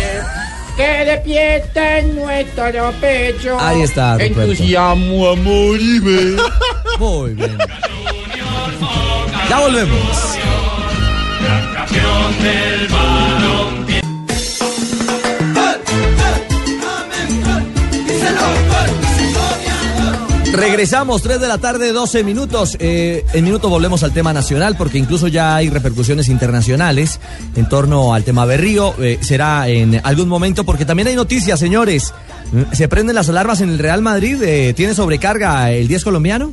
[0.76, 3.56] Que despierta en nuestro pecho.
[3.58, 4.42] Ahí está, Ruperto.
[4.42, 6.36] Entusiasmo, amor y fe.
[6.98, 7.58] Muy bien.
[9.48, 10.36] Ya volvemos.
[11.74, 12.88] Campeón del
[20.56, 22.76] Regresamos, 3 de la tarde, 12 minutos.
[22.80, 27.20] Eh, en minutos volvemos al tema nacional porque incluso ya hay repercusiones internacionales
[27.54, 28.94] en torno al tema Berrío.
[28.98, 32.14] Eh, será en algún momento porque también hay noticias, señores.
[32.52, 34.42] Mm, ¿Se prenden las alarmas en el Real Madrid?
[34.42, 36.52] Eh, ¿Tiene sobrecarga el 10 colombiano?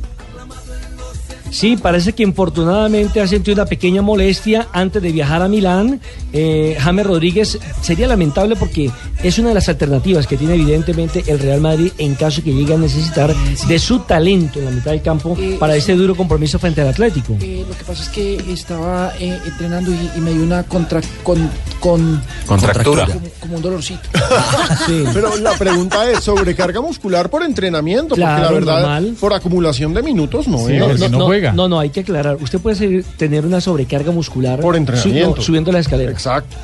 [1.54, 6.00] Sí, parece que infortunadamente ha sentido una pequeña molestia antes de viajar a Milán.
[6.32, 8.90] Eh, James Rodríguez sería lamentable porque
[9.22, 12.74] es una de las alternativas que tiene evidentemente el Real Madrid en caso que llegue
[12.74, 13.32] a necesitar
[13.68, 15.78] de su talento en la mitad del campo Eh, para sí.
[15.78, 17.36] este duro compromiso frente al Atlético.
[17.40, 21.00] Eh, lo que pasa es que estaba eh, entrenando y, y me dio una contra,
[21.22, 23.06] con, con Contractura.
[23.06, 24.00] Como, como un dolorcito.
[25.14, 28.08] Pero la pregunta es, ¿sobrecarga muscular por entrenamiento?
[28.16, 29.16] porque la verdad, normal.
[29.20, 30.98] por acumulación de minutos no Sí, es.
[31.00, 31.18] no, no,
[31.52, 32.36] no, no, hay que aclarar.
[32.40, 35.30] Usted puede tener una sobrecarga muscular Por entrenamiento.
[35.32, 36.10] su- no, subiendo la escalera.
[36.10, 36.56] Exacto.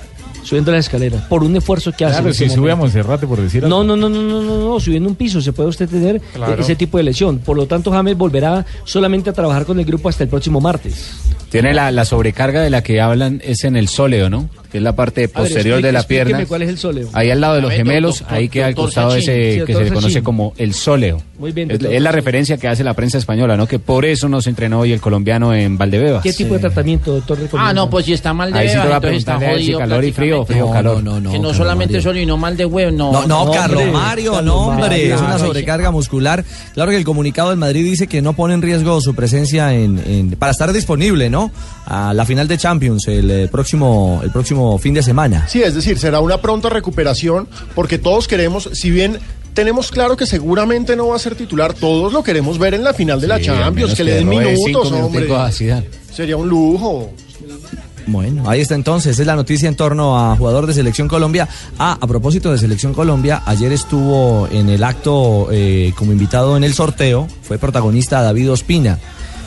[0.43, 1.27] Subiendo la escalera.
[1.29, 2.21] Por un esfuerzo que hace.
[2.21, 2.77] Claro, si sube a.
[2.77, 3.97] Monserrate, por decir No, algo.
[3.97, 6.61] no, no, no, no, no, no, subiendo un piso se puede usted tener Claro.
[6.61, 7.39] ese tipo de lesión.
[7.39, 11.13] Por lo tanto, James volverá solamente a trabajar con el grupo hasta el próximo martes.
[11.51, 14.49] Tiene la, la sobrecarga de la que hablan es en el sóleo, ¿no?
[14.71, 16.47] Que es la parte ver, posterior explique- de la pierna.
[16.47, 17.09] ¿Cuál es el sóleo?
[17.13, 19.23] Ahí al lado de los gemelos, doctor- ahí queda al costado Sachin.
[19.31, 20.23] ese Sí, que se le conoce Sachin.
[20.25, 21.21] como el sóleo.
[21.41, 23.67] Muy bien, Es, doctor es la referencia que hace la prensa española, ¿no?
[23.67, 26.23] Que por eso no se entrenó hoy el colombiano en Valdebebas.
[26.23, 27.39] ¿Qué tipo de tratamiento, doctor?
[27.55, 29.73] Ah, no, pues si está mal de Ahí sí te va a entonces está si
[29.73, 31.05] calor y frío o frío o prácticamente.
[31.11, 31.23] calor.
[31.33, 32.03] Que no Carlos solamente Mario.
[32.03, 33.13] solo y no mal de huevo, no.
[33.13, 33.51] No, no.
[33.53, 35.15] Carlos Mario, no, hombre, Mario.
[35.15, 36.45] es una sobrecarga muscular.
[36.75, 39.99] Claro que el comunicado del Madrid dice que no pone en riesgo su presencia en,
[40.07, 41.51] en- para estar disponible, ¿no?
[41.87, 45.47] A la final de Champions el, eh, próximo el próximo fin de semana.
[45.49, 49.19] Sí, es decir, será una pronta recuperación porque todos queremos, si bien
[49.55, 52.95] tenemos claro que seguramente no va a ser titular, todos lo queremos ver en la
[52.95, 55.27] final de la Sí, Champions, que le den minutos, hombre.
[56.13, 57.11] Sería un lujo.
[58.11, 61.49] Bueno, ahí está entonces, es la noticia en torno a jugador de Selección Colombia.
[61.79, 66.65] Ah, a propósito de Selección Colombia, ayer estuvo en el acto eh, como invitado en
[66.65, 68.99] el sorteo, fue protagonista David Ospina.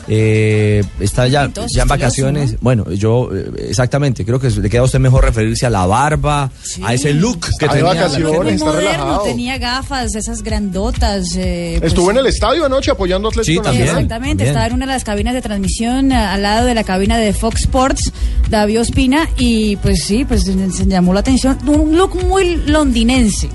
[0.08, 2.58] Eh, está ya, Entonces, ya en vacaciones.
[2.60, 6.52] Bueno, yo eh, exactamente, creo que le queda a usted mejor referirse a la barba,
[6.84, 7.94] a ese look que Está de tenía.
[7.94, 9.24] vacaciones, está moderno, relajado.
[9.24, 11.36] tenía gafas, esas grandotas.
[11.38, 13.88] eh, pues, Estuvo en el estadio anoche apoyando a Atlético Sí, también.
[13.90, 17.18] Exactamente, estaba en una de las cabinas de transmisión eh, al lado de la cabina
[17.18, 18.12] de Fox Sports,
[18.50, 21.58] David Ospina, y pues sí, pues se llamó la atención.
[21.66, 23.50] Un look muy londinense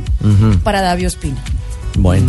[0.64, 1.36] para David Ospina.
[1.96, 2.26] Bueno,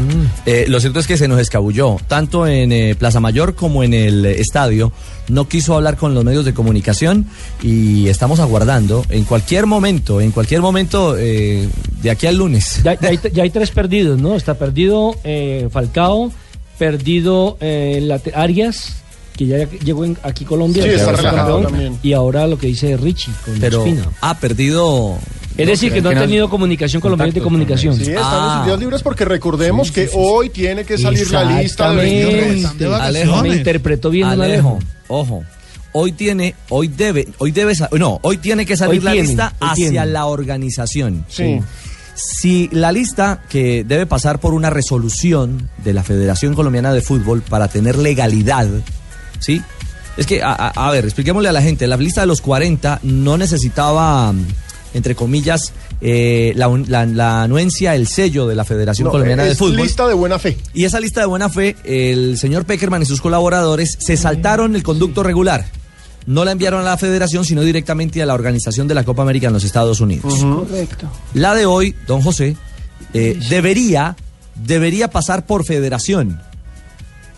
[0.48, 3.93] eh, lo cierto es que se nos escabulló, tanto en eh, Plaza Mayor como en
[3.93, 4.91] el eh, estadio.
[5.28, 7.28] No quiso hablar con los medios de comunicación
[7.62, 11.69] y estamos aguardando en cualquier momento, en cualquier momento eh,
[12.02, 12.82] de aquí al lunes.
[12.84, 14.36] Ya, ya hay, ya hay tres perdidos, ¿no?
[14.36, 16.32] Está perdido eh, Falcao,
[16.80, 18.95] perdido eh, Late- Arias,
[19.38, 22.00] que ya llegó en- aquí Colombia, Sí, que está fue relajado campeón, también.
[22.02, 24.08] y ahora lo que dice Richie con Pero Ospina.
[24.22, 25.19] ha perdido.
[25.62, 27.95] Es decir, que no ha tenido comunicación con los medios de comunicación.
[27.95, 28.58] Sí, están Ah.
[28.62, 32.52] en días libres porque recordemos que hoy tiene que salir la lista de Exactamente.
[32.52, 33.02] 23.
[33.02, 34.80] Alejo, Me interpretó bien Alejo, Alejo.
[35.08, 35.43] ojo.
[35.91, 39.54] Hoy tiene, hoy debe, hoy debe, no, hoy tiene que salir Hoy la tiene, lista
[39.60, 40.06] hacia tiene.
[40.06, 41.26] la organización.
[41.28, 41.60] Sí.
[42.13, 47.41] Si la lista que debe pasar por una resolución de la Federación Colombiana de Fútbol
[47.41, 48.67] para tener legalidad,
[49.39, 49.62] ¿sí?
[50.17, 53.00] Es que, a, a- a ver, expliquémosle a la gente, la lista de los 40
[53.04, 54.34] no necesitaba,
[54.93, 59.43] entre comillas, eh, la, un- la- la anuencia, el sello de la Federación No, Colombiana
[59.43, 59.78] de es Fútbol.
[59.78, 60.58] lista de buena fe.
[60.73, 64.84] Y esa lista de buena fe, el señor Peckerman y sus colaboradores se saltaron el
[64.84, 65.65] conducto regular.
[66.25, 69.47] no la enviaron a la federación, sino directamente a la organización de la Copa América
[69.47, 70.36] en los Estados Unidos.
[70.43, 71.10] Correcto.
[71.34, 72.56] La de hoy, don José,
[73.15, 74.15] eh, debería,
[74.56, 76.39] debería pasar por federación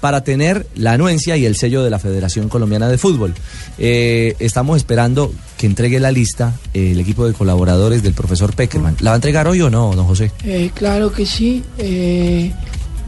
[0.02, 3.34] para tener la anuencia y el sello de la Federación Colombiana de Fútbol.
[3.78, 8.98] Eh, estamos esperando que entregue la lista eh, el equipo de colaboradores del profesor Peckerman.
[9.00, 10.32] ¿La va a entregar hoy o no, don José?
[10.44, 11.64] Eh, claro que sí.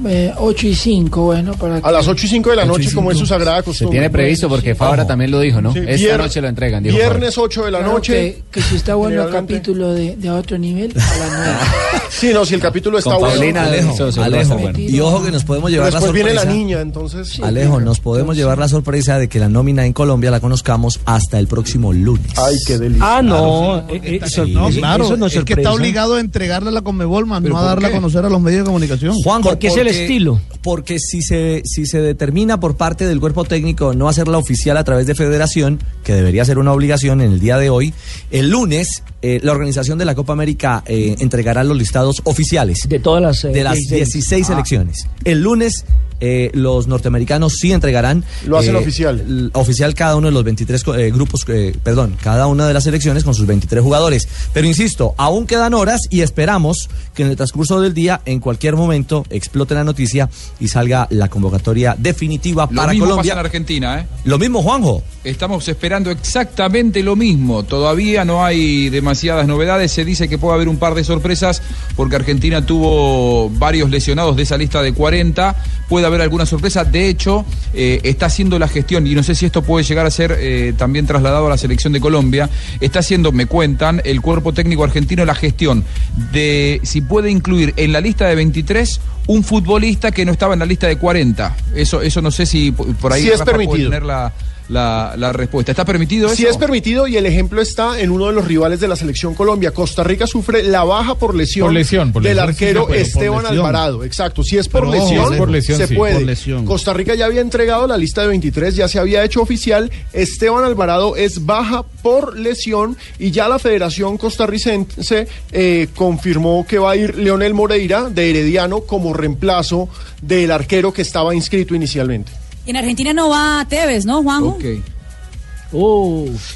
[0.05, 2.91] Eh, eh, 8 y 5, bueno, para A las 8 y 5 de la noche,
[2.93, 3.91] como es su sagrada Se costumbre.
[3.99, 5.73] tiene previsto porque Fabra también lo dijo, ¿no?
[5.73, 6.83] Sí, Esta vier- noche lo entregan.
[6.83, 8.13] dijo Viernes 8 de la Claro noche.
[8.13, 12.03] Que, que si está bueno el capítulo de, de otro nivel, a las 9.
[12.09, 13.35] Sí, no, si el capítulo está Con bueno.
[13.35, 14.79] Paulina, Alejo, Alejo, estar bueno.
[14.79, 16.41] y ojo que nos podemos Pero llevar la después sorpresa.
[16.43, 17.39] viene la niña, entonces.
[17.41, 21.39] Alejo, nos podemos llevar la sorpresa de que la nómina en Colombia la conozcamos hasta
[21.39, 22.31] el próximo lunes.
[22.37, 23.17] Ay, qué delicia.
[23.17, 23.79] Ah, no.
[23.89, 26.69] eh, eh, eso- No, eso- claro, eso no es es que está obligado a entregarle
[26.69, 27.93] a la Conmebol, ¿Pero no a por darla qué?
[27.95, 29.15] a conocer a los medios de comunicación.
[29.15, 30.41] Juanjo, Porque es el estilo.
[30.61, 34.83] Porque si se, si se determina por parte del cuerpo técnico no hacerla oficial a
[34.83, 37.93] través de federación, que debería ser una obligación en el día de hoy,
[38.31, 42.99] el lunes eh, la organización de la Copa América eh, entregará los listados oficiales de
[42.99, 44.09] todas las, eh, de las 16.
[44.11, 44.47] 16 Ah.
[44.49, 45.07] selecciones.
[45.25, 45.85] El lunes
[46.25, 49.49] eh, los norteamericanos sí entregarán Lo hacen eh, oficial.
[49.53, 52.85] oficial cada uno de los 23 co- eh, grupos, eh, perdón, cada una de las
[52.85, 54.29] selecciones con sus 23 jugadores.
[54.53, 58.77] Pero insisto, aún quedan horas y esperamos que en el transcurso del día, en cualquier
[58.77, 63.31] momento, explote la noticia y salga la convocatoria definitiva Lo para mismo Colombia.
[63.31, 64.07] pasa en Argentina, ¿eh?
[64.25, 65.03] Lo mismo, Juanjo.
[65.23, 67.63] Estamos esperando exactamente lo mismo.
[67.63, 69.91] Todavía no hay demasiadas novedades.
[69.91, 71.61] Se dice que puede haber un par de sorpresas
[71.95, 75.55] porque Argentina tuvo varios lesionados de esa lista de 40.
[75.87, 76.83] Puede haber alguna sorpresa.
[76.83, 80.11] De hecho, eh, está haciendo la gestión, y no sé si esto puede llegar a
[80.11, 82.49] ser eh, también trasladado a la selección de Colombia.
[82.81, 85.83] Está haciendo, me cuentan, el cuerpo técnico argentino la gestión
[86.31, 89.62] de si puede incluir en la lista de 23 un futbolista
[90.11, 91.55] que no estaba en la lista de 40.
[91.75, 93.89] Eso, eso no sé si por ahí Sí es permitido.
[93.89, 94.31] tener la,
[94.73, 95.71] la, la respuesta.
[95.71, 96.35] ¿Está permitido eso?
[96.35, 99.35] Sí es permitido y el ejemplo está en uno de los rivales de la selección
[99.35, 99.71] Colombia.
[99.71, 103.45] Costa Rica sufre la baja por lesión, Por lesión, por del lesión, arquero Esteban.
[103.45, 104.03] Alvarado.
[104.03, 105.95] Exacto, si es por Pero lesión, es por lesión, se sí.
[105.95, 106.15] puede.
[106.15, 106.65] Por lesión.
[106.65, 109.91] Costa Rica ya había entregado la lista de 23, ya se había hecho oficial.
[110.11, 116.91] Esteban Alvarado es baja por lesión y ya la Federación Costarricense eh, confirmó que va
[116.91, 119.89] a ir Leonel Moreira de Herediano como reemplazo
[120.21, 122.42] del arquero que estaba inscrito inicialmente.
[122.65, 124.49] Y en Argentina no va Tevez, ¿no, Juanjo?
[124.49, 124.65] Ok.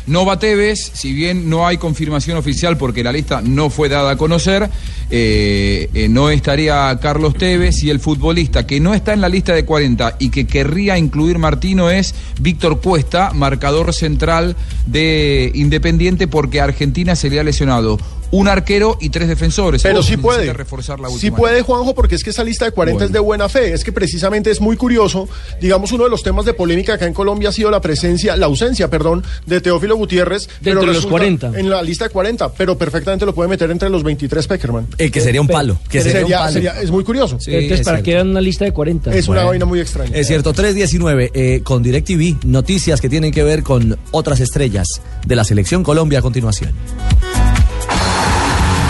[0.06, 4.12] No va Tevez, si bien no hay confirmación oficial porque la lista no fue dada
[4.12, 4.70] a conocer,
[5.10, 9.54] eh, eh, no estaría Carlos Tevez y el futbolista que no está en la lista
[9.56, 16.62] de 40 y que querría incluir Martino es Víctor Cuesta, marcador central de Independiente porque
[16.62, 17.98] a Argentina se le ha lesionado
[18.32, 19.82] un arquero y tres defensores.
[19.84, 20.52] Pero sí puede.
[20.54, 23.48] reforzar la Sí puede, Juanjo, porque es que esa lista de 40 es de buena
[23.50, 23.74] fe.
[23.74, 25.28] Es que precisamente es muy curioso.
[25.62, 28.46] Digamos, uno de los temas de polémica acá en Colombia ha sido la presencia, la
[28.48, 30.48] ausencia, perdón, de Teófilo Gutiérrez.
[30.62, 31.60] Dentro de los resulta 40.
[31.60, 34.88] En la lista de 40, pero perfectamente lo puede meter entre los 23 Peckerman.
[34.98, 35.78] Eh, que sería un palo.
[35.90, 36.52] Que sería, un palo.
[36.52, 37.38] sería- es muy curioso.
[37.46, 39.14] Entonces, ¿para qué dan una lista de 40?
[39.16, 40.12] Es una vaina muy extraña.
[40.16, 44.88] Es cierto, 319 eh, con DirecTV, noticias que tienen que ver con otras estrellas
[45.26, 46.74] de la selección Colombia a continuación.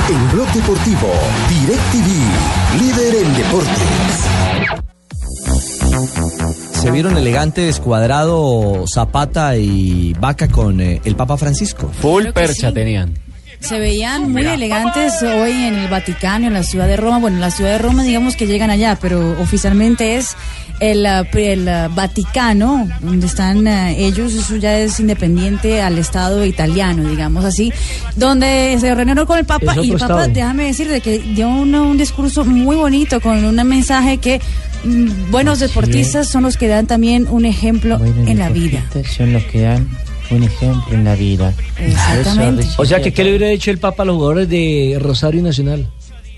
[0.09, 1.11] En Blog Deportivo,
[1.49, 4.27] DirecTV, líder en deportes.
[6.71, 11.91] Se vieron elegantes Cuadrado, Zapata y Vaca con eh, el Papa Francisco.
[12.01, 12.73] Full percha sí.
[12.73, 13.15] tenían.
[13.59, 17.17] Se veían muy elegantes hoy en el Vaticano, en la ciudad de Roma.
[17.17, 20.37] Bueno, en la ciudad de Roma digamos que llegan allá, pero oficialmente es
[20.79, 26.45] el, pri- el, ah, Vaticano, donde están ah, ellos, eso ya es independiente al Estado
[26.45, 27.71] italiano, digamos así,
[28.15, 30.27] donde se reunieron con el Papa y el Papa, estado.
[30.33, 34.39] déjame decirte que dio una- un discurso muy bonito con un mensaje que
[34.83, 38.83] mm, buenos deportistas son los que dan también un ejemplo en la vida.
[39.15, 39.87] Son los que dan
[40.29, 41.53] un ejemplo en la vida.
[41.79, 42.63] Exactamente.
[42.63, 45.41] Eso, O sea, que ¿qué le hubiera dicho el Papa a los jugadores de Rosario
[45.41, 45.87] Nacional?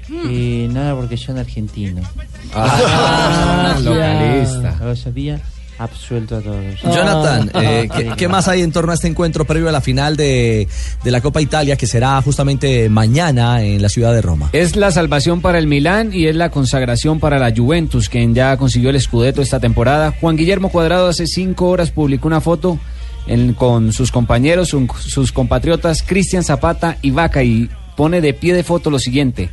[0.09, 2.05] Y nada, porque son argentinos.
[2.53, 3.79] Ah, ya.
[3.89, 4.77] localista.
[4.85, 5.39] Lo sabía,
[5.77, 6.63] absuelto a todos.
[6.83, 7.63] Jonathan, Ah.
[7.63, 10.67] eh, ¿qué, qué más hay en torno a este encuentro previo a la final de,
[11.03, 14.49] de la Copa Italia que será justamente mañana en la ciudad de Roma?
[14.53, 18.57] Es la salvación para el Milán y es la consagración para la Juventus, quien ya
[18.57, 20.13] consiguió el Scudetto esta temporada.
[20.19, 22.79] Juan Guillermo Cuadrado hace cinco horas publicó una foto
[23.27, 28.53] en- con sus compañeros, un- sus compatriotas Cristian Zapata y Vaca y pone de pie
[28.53, 29.49] de foto lo siguiente.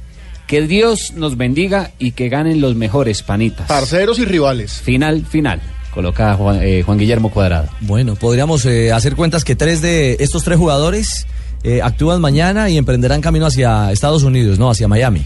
[0.47, 3.67] Que Dios nos bendiga y que ganen los mejores panitas.
[3.67, 4.81] Parceros y rivales.
[4.81, 5.61] Final, final.
[5.93, 7.69] Coloca Juan, eh, Juan Guillermo Cuadrado.
[7.81, 11.27] Bueno, podríamos eh, hacer cuentas que tres de estos tres jugadores
[11.63, 15.25] eh, actúan mañana y emprenderán camino hacia Estados Unidos, no, hacia Miami.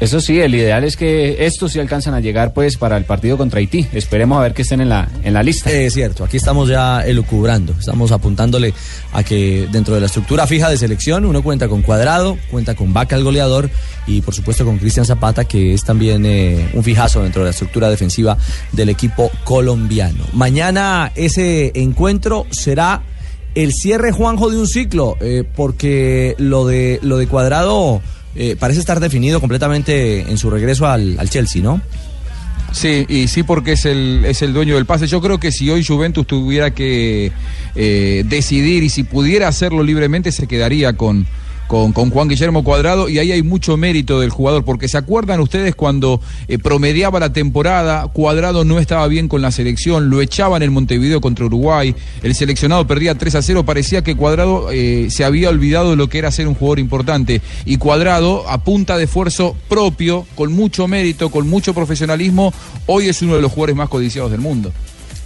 [0.00, 3.38] Eso sí, el ideal es que estos sí alcanzan a llegar pues para el partido
[3.38, 3.86] contra Haití.
[3.92, 5.70] Esperemos a ver que estén en la, en la lista.
[5.70, 8.74] Es cierto, aquí estamos ya elucubrando, estamos apuntándole
[9.12, 12.92] a que dentro de la estructura fija de selección uno cuenta con Cuadrado, cuenta con
[12.92, 13.70] Vaca el goleador
[14.06, 17.50] y por supuesto con Cristian Zapata que es también eh, un fijazo dentro de la
[17.50, 18.36] estructura defensiva
[18.72, 20.24] del equipo colombiano.
[20.32, 23.02] Mañana ese encuentro será
[23.54, 28.02] el cierre Juanjo de un ciclo eh, porque lo de lo de Cuadrado
[28.36, 31.80] eh, parece estar definido completamente en su regreso al, Chelsea, ¿no?
[32.72, 35.06] Sí, y sí porque es el, es el dueño del pase.
[35.06, 37.30] Yo creo que si hoy Juventus tuviera que
[37.76, 41.26] eh, decidir y si pudiera hacerlo libremente, se quedaría con,
[41.66, 45.74] con, Juan Guillermo Cuadrado y ahí hay mucho mérito del jugador, porque se acuerdan ustedes
[45.74, 50.72] cuando eh, promediaba la temporada, Cuadrado no estaba bien con la selección, lo echaban en
[50.72, 55.48] Montevideo contra Uruguay, el seleccionado perdía 3 a 0, parecía que Cuadrado eh, se había
[55.48, 59.56] olvidado de lo que era ser un jugador importante y Cuadrado a punta de esfuerzo
[59.68, 62.52] propio, con mucho mérito, con mucho profesionalismo,
[62.86, 64.72] hoy es uno de los jugadores más codiciados del mundo.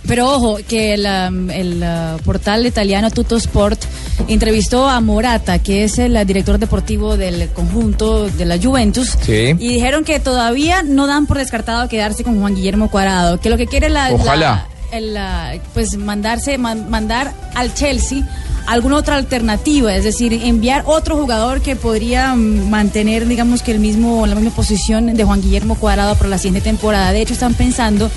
[0.06, 3.78] Pero ojo, que el, um, el uh, portal italiano Tutto Sport
[4.26, 9.54] entrevistó a Morata, que es el uh, director deportivo del conjunto de la Juventus, Sí.
[9.58, 13.56] y dijeron que todavía no dan por descartado quedarse con Juan Guillermo Cuadrado, que lo
[13.58, 14.36] que quiere la, Ojalá.
[14.36, 18.26] la- el, uh, pues mandarse man- mandar al Chelsea
[18.66, 23.78] alguna otra alternativa, es decir, enviar otro jugador que podría mm, mantener, digamos que el
[23.78, 27.12] mismo la misma posición de Juan Guillermo Cuadrado para la siguiente temporada.
[27.12, 28.10] De hecho, están pensando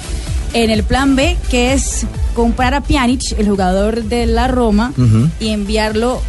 [0.53, 4.93] en el plan B, que es comprar a Pjanic, el jugador de la Roma,
[5.39, 6.21] y enviarlo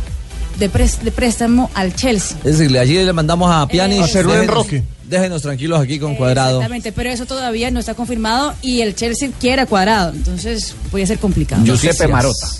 [0.59, 2.37] de, de préstamo al Chelsea.
[2.45, 3.99] Es decir, allí le mandamos a Piani.
[3.99, 4.83] A hacer un enroque.
[5.09, 6.59] Déjenos tranquilos aquí con Cuadrado.
[6.59, 11.07] Exactamente, pero eso todavía no está confirmado y el Chelsea quiere a cuadrado, entonces puede
[11.07, 11.63] ser complicado.
[11.63, 11.99] Noticias.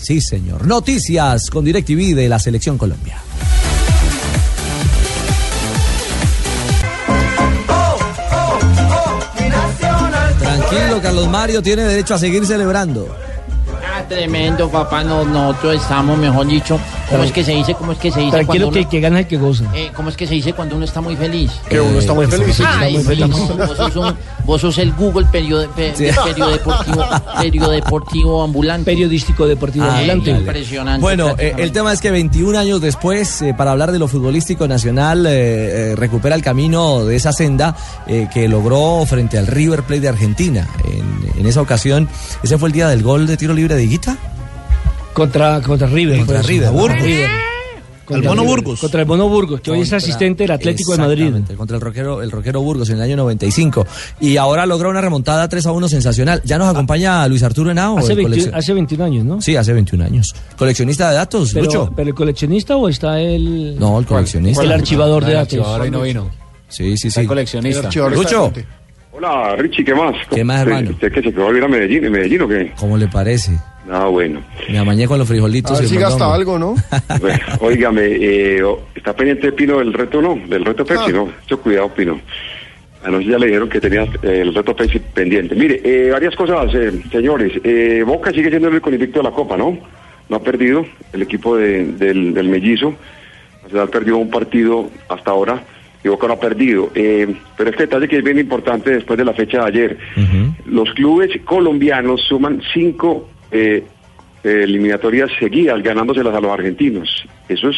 [0.03, 0.67] Sí, señor.
[0.67, 3.17] Noticias con DirecTV de la Selección Colombia.
[11.01, 13.09] Carlos Mario tiene derecho a seguir celebrando.
[13.95, 15.03] Ah, tremendo, papá.
[15.05, 16.79] No, nosotros estamos, mejor dicho.
[17.13, 17.75] ¿Cómo es que se dice?
[17.75, 18.31] ¿Cómo es que se dice?
[18.33, 19.65] Tranquilo cuando que, uno- que gana el que goza.
[19.75, 21.53] eh, ¿Cómo es que se dice cuando uno está muy feliz?
[21.69, 22.61] Que uno está muy feliz.
[22.67, 23.29] Ay, muy feliz.
[23.29, 23.37] no,
[23.67, 26.07] vos, sos un- vos sos el Google period, pe- Sí.
[26.25, 27.05] periodeportivo,
[27.41, 28.91] periodeportivo ambulante.
[28.91, 30.31] Periodístico deportivo Ah, ambulante.
[30.31, 31.01] Impresionante.
[31.01, 34.67] Bueno, eh, el tema es que 21 años después, eh, para hablar de lo futbolístico
[34.67, 39.83] nacional, eh, eh, recupera el camino de esa senda eh, que logró frente al River
[39.85, 40.67] Plate de Argentina.
[40.85, 42.09] En, en esa ocasión,
[42.43, 44.17] ese fue el día del gol de tiro libre de Higuita.
[45.13, 46.19] Contra, contra River.
[46.19, 46.49] Contra fue eso.
[46.49, 47.03] River, Contra Burgos.
[47.07, 47.31] River.
[48.05, 48.57] Contra Mono River.
[48.57, 48.81] Burgos.
[48.81, 51.35] Contra el Mono Burgos, que hoy es asistente del Atlético de Madrid.
[51.57, 53.87] Contra el rockero, el rockero Burgos en el año 95.
[54.21, 56.43] Y ahora logra una remontada 3 a 1 sensacional.
[56.45, 57.99] Ya nos acompaña Luis Arturo Henao.
[57.99, 59.41] Hace, el 21, coleccion- hace 21 años, ¿no?
[59.41, 60.35] Sí, hace 21 años.
[60.57, 61.93] Coleccionista de datos, Pero, Lucho.
[61.95, 63.79] pero el coleccionista o está el.
[63.79, 64.63] No, el coleccionista.
[64.65, 65.53] El archivador de El datos.
[65.55, 66.31] archivador hoy no vino.
[66.69, 67.27] Sí, sí, El sí.
[67.27, 67.89] coleccionista.
[68.11, 68.53] Lucho,
[69.15, 70.15] Hola, Richie, ¿qué más?
[70.35, 70.91] ¿Qué más, hermano?
[70.91, 72.73] ¿Usted que se quedó a vivir a Medellín, en Medellín o qué?
[72.79, 73.53] ¿cómo le parece?
[73.91, 74.41] Ah, bueno.
[74.71, 75.77] Me amañé con los frijolitos.
[75.77, 76.75] A ver si gasta algo, ¿no?
[77.21, 78.63] Bueno, óigame, eh,
[78.95, 80.39] ¿está pendiente Pino del reto no?
[80.49, 81.13] Del reto Pepsi, Ah.
[81.13, 81.27] ¿no?
[81.27, 82.21] Mucho cuidado, Pino.
[83.05, 85.57] Anoche ya le dijeron que tenía eh, el reto Pepsi pendiente.
[85.57, 87.53] Mire, eh, varias cosas, eh, señores.
[87.65, 89.77] Eh, Boca sigue siendo el único invicto de la Copa, ¿no?
[90.29, 92.95] No ha perdido el equipo de- del, del Mellizo.
[93.65, 95.61] Nacional perdió un partido hasta ahora
[96.05, 96.91] y Boca no ha perdido.
[96.95, 99.99] Eh, pero este detalle que es bien importante después de la fecha de ayer.
[100.67, 103.85] Los clubes colombianos suman cinco eh,
[104.45, 107.25] eh, eliminatorias seguidas ganándoselas a los argentinos.
[107.49, 107.77] Eso es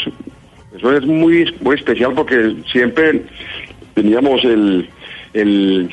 [0.77, 3.23] eso es muy, muy especial porque siempre
[3.95, 4.89] teníamos el,
[5.33, 5.89] el,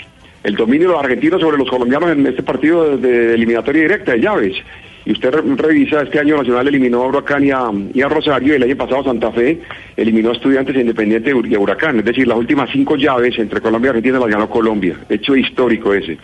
[0.56, 4.58] dominio de los argentinos sobre los colombianos en este partido de, eliminatoria directa de llaves.
[5.06, 8.54] Y usted re- revisa, este año Nacional eliminó a Huracán y a, y a Rosario,
[8.54, 9.60] y el año pasado Santa Fe
[9.98, 12.00] eliminó a Estudiantes Independiente y a Huracán.
[12.00, 14.96] Es decir, las últimas cinco llaves entre Colombia y Argentina las ganó Colombia.
[15.10, 16.18] Hecho histórico ese.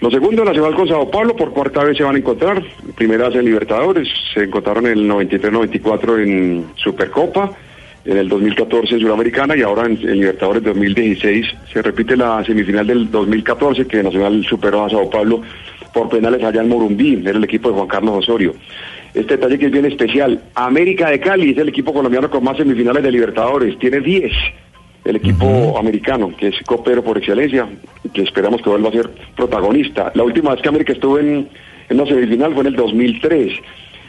[0.00, 2.62] Lo segundo, Nacional con Sao Paulo, por cuarta vez se van a encontrar.
[2.94, 7.50] Primera vez en Libertadores, se encontraron en el 93-94 en Supercopa,
[8.04, 12.86] en el 2014 en Sudamericana y ahora en, en Libertadores 2016 se repite la semifinal
[12.86, 15.42] del 2014 que Nacional superó a Sao Paulo
[15.92, 18.54] por penales allá en Morumbí, era el equipo de Juan Carlos Osorio.
[19.14, 22.56] Este detalle que es bien especial, América de Cali es el equipo colombiano con más
[22.56, 24.30] semifinales de Libertadores, tiene 10
[25.08, 27.66] el equipo americano, que es copero por excelencia,
[28.12, 30.12] que esperamos que vuelva a ser protagonista.
[30.14, 31.48] La última vez que América estuvo en,
[31.88, 33.52] en una semifinal fue en el 2003.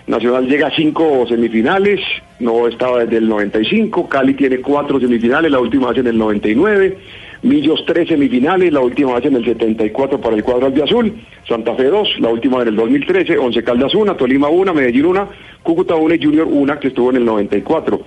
[0.07, 2.01] Nacional llega a cinco semifinales,
[2.39, 6.97] no estaba desde el 95, Cali tiene cuatro semifinales, la última vez en el 99,
[7.41, 11.13] Millos tres semifinales, la última vez en el 74 para el cuadro de azul,
[11.47, 15.25] Santa Fe dos, la última en el 2013, Once Caldas una, Tolima una, Medellín una,
[15.63, 18.01] Cúcuta una y Junior una, que estuvo en el 94.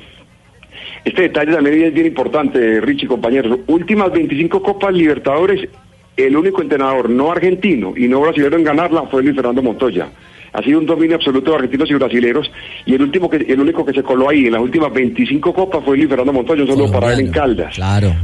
[1.04, 3.58] Este detalle también es bien importante, Richie, compañeros.
[3.66, 5.68] Últimas 25 Copas Libertadores,
[6.16, 10.08] el único entrenador no argentino y no brasileño en ganarla fue Luis Fernando Montoya.
[10.52, 12.52] Ha sido un dominio absoluto de argentinos y brasileños
[12.84, 15.82] y el último que, el único que se coló ahí en las últimas 25 copas
[15.84, 17.74] fue Luis Fernando Montoya, solo para él en Caldas.
[17.74, 18.14] Claro.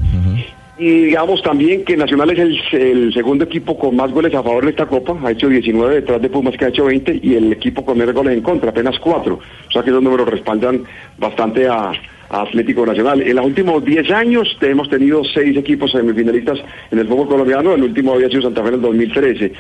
[0.78, 4.62] Y digamos también que Nacional es el, el segundo equipo con más goles a favor
[4.62, 7.52] de esta Copa, ha hecho 19 detrás de Pumas que ha hecho 20 y el
[7.52, 9.34] equipo con menos goles en contra, apenas 4.
[9.34, 10.84] O sea que esos números respaldan
[11.18, 11.90] bastante a,
[12.30, 13.22] a Atlético Nacional.
[13.22, 16.58] En los últimos 10 años hemos tenido 6 equipos semifinalistas
[16.90, 19.52] en el fútbol colombiano, el último había sido Santa Fe en el 2013.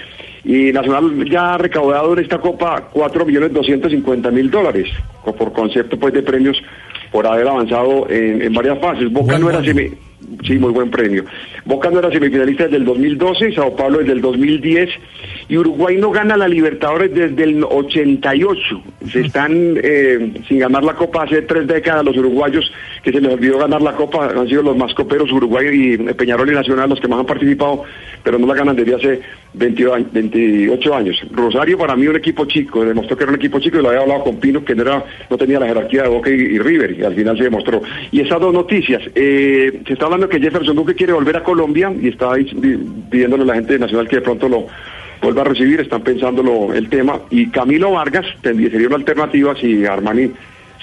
[0.44, 4.88] Y Nacional ya ha recaudado en esta Copa 4.250.000 dólares,
[5.24, 6.60] co- por concepto pues de premios
[7.10, 9.10] por haber avanzado en, en varias fases.
[9.12, 9.90] Boca no era semi...
[10.44, 11.24] Sí, muy buen premio.
[11.64, 14.90] Boca no era semifinalista desde el 2012, Sao Paulo desde el 2010
[15.48, 18.82] y Uruguay no gana la Libertadores desde el 88.
[19.10, 22.70] Se están eh, sin ganar la Copa hace tres décadas los uruguayos
[23.10, 26.14] que se les olvidó ganar la Copa, han sido los más coperos Uruguay y eh,
[26.14, 27.84] Peñarol y Nacional los que más han participado,
[28.22, 29.20] pero no la ganan desde hace
[29.54, 31.16] 22 años- 28 años.
[31.32, 34.02] Rosario para mí un equipo chico, demostró que era un equipo chico y lo había
[34.02, 37.02] hablado con Pino que no, era, no tenía la jerarquía de Boca y, River y
[37.02, 37.80] al final se demostró.
[38.12, 41.90] Y esas dos noticias, eh, se está hablando que Jefferson Duque quiere volver a Colombia
[41.98, 42.32] y está
[43.10, 44.66] pidiéndole a la gente de Nacional que de pronto lo
[45.22, 47.20] vuelva a recibir, están pensándolo el tema.
[47.30, 50.30] Y Camilo Vargas sería una alternativa si Armani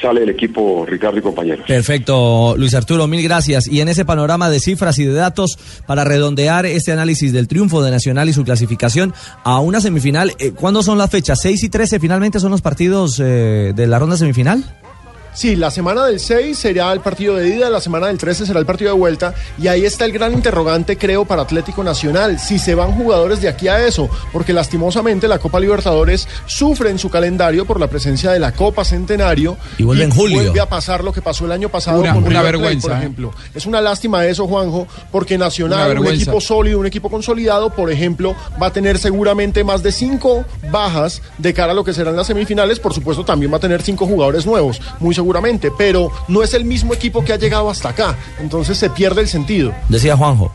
[0.01, 1.65] sale del equipo Ricardo y compañeros.
[1.67, 3.67] Perfecto, Luis Arturo, mil gracias.
[3.67, 7.83] Y en ese panorama de cifras y de datos, para redondear este análisis del triunfo
[7.83, 11.43] de Nacional y su clasificación a una semifinal, eh, ¿cuándo son las fechas?
[11.43, 14.63] ¿6 y 13 finalmente son los partidos eh, de la ronda semifinal?
[15.35, 18.59] Sí, la semana del 6 será el partido de ida, la semana del 13 será
[18.59, 22.57] el partido de vuelta y ahí está el gran interrogante creo para Atlético Nacional, si
[22.57, 27.09] se van jugadores de aquí a eso, porque lastimosamente la Copa Libertadores sufre en su
[27.09, 30.37] calendario por la presencia de la Copa Centenario Y vuelve en julio.
[30.41, 32.87] vuelve a pasar lo que pasó el año pasado Una- con una River Plate, vergüenza,
[32.87, 32.99] por ¿eh?
[32.99, 33.33] ejemplo.
[33.53, 38.33] Es una lástima eso, Juanjo, porque Nacional, un equipo sólido, un equipo consolidado, por ejemplo,
[38.61, 42.27] va a tener seguramente más de cinco bajas de cara a lo que serán las
[42.27, 42.79] semifinales.
[42.79, 45.24] Por supuesto, también va a tener cinco jugadores nuevos, muy seguramente,
[45.71, 48.17] pero no es el mismo equipo que ha llegado hasta acá.
[48.39, 49.73] Entonces se pierde el sentido.
[49.89, 50.51] Decía Juanjo.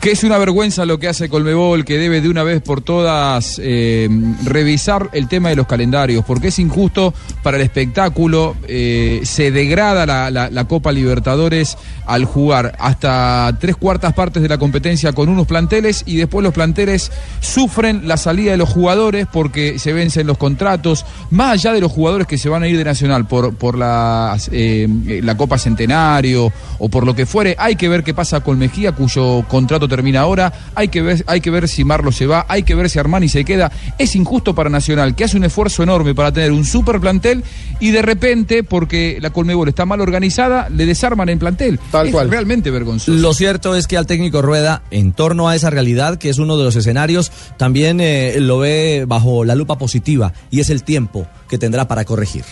[0.00, 3.58] Que es una vergüenza lo que hace Colmebol, que debe de una vez por todas
[3.60, 4.08] eh,
[4.44, 10.06] revisar el tema de los calendarios, porque es injusto para el espectáculo, eh, se degrada
[10.06, 11.76] la, la- la Copa Libertadores
[12.06, 16.54] al jugar hasta tres cuartas partes de la competencia con unos planteles y después los
[16.54, 21.80] planteles sufren la salida de los jugadores porque se vencen los contratos, más allá de
[21.80, 24.86] los jugadores que se van a ir de Nacional por, por las, eh,
[25.24, 28.92] la Copa Centenario o por lo que fuere, hay que ver qué pasa con Mejía,
[28.92, 32.62] cuyo contrato termina ahora, hay que ver, hay que ver si Marlo se va, hay
[32.62, 33.70] que ver si Armani se queda.
[33.98, 37.44] Es injusto para Nacional, que hace un esfuerzo enorme para tener un super plantel
[37.80, 41.78] y de repente, porque la Colmebol está mal organizada, le desarman el plantel.
[42.04, 43.18] es realmente vergonzoso.
[43.18, 46.56] Lo cierto es que al técnico Rueda, en torno a esa realidad, que es uno
[46.56, 51.26] de los escenarios, también eh, lo ve bajo la lupa positiva y es el tiempo
[51.48, 52.44] que tendrá para corregir.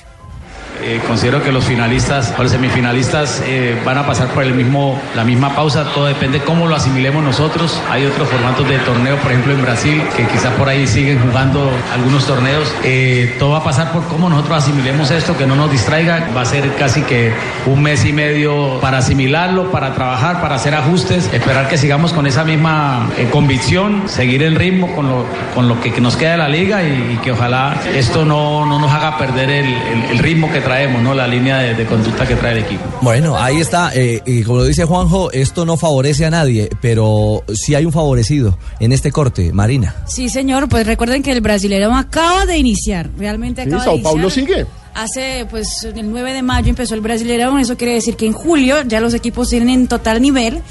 [0.83, 5.01] Eh, considero que los finalistas o los semifinalistas eh, van a pasar por el mismo,
[5.15, 7.81] la misma pausa, todo depende cómo lo asimilemos nosotros.
[7.91, 11.71] Hay otros formatos de torneo, por ejemplo en Brasil, que quizás por ahí siguen jugando
[11.93, 12.73] algunos torneos.
[12.83, 16.29] Eh, todo va a pasar por cómo nosotros asimilemos esto, que no nos distraiga.
[16.37, 17.33] Va a ser casi que
[17.67, 22.27] un mes y medio para asimilarlo, para trabajar, para hacer ajustes, esperar que sigamos con
[22.27, 26.49] esa misma convicción, seguir el ritmo con lo, con lo que, nos queda de la
[26.49, 30.53] liga y, y que ojalá esto no, no nos haga perder el, el- el ritmo
[30.53, 31.15] que traemos, ¿no?
[31.15, 32.83] la línea de, de conducta que trae el equipo.
[33.03, 37.45] Bueno, ahí está, eh, y como lo dice Juanjo, esto no favorece a nadie, pero
[37.53, 39.95] sí hay un favorecido en este corte, Marina.
[40.07, 43.95] Sí, señor, pues recuerden que el Brasileirão acaba de iniciar, realmente Sí, acaba de Sao
[43.95, 44.13] iniciar.
[44.13, 44.67] Paulo sigue.
[44.95, 48.77] Hace, pues, el 9 de mayo empezó el Brasileirão, eso quiere decir que en julio
[48.87, 50.63] ya los equipos tienen en total nivel.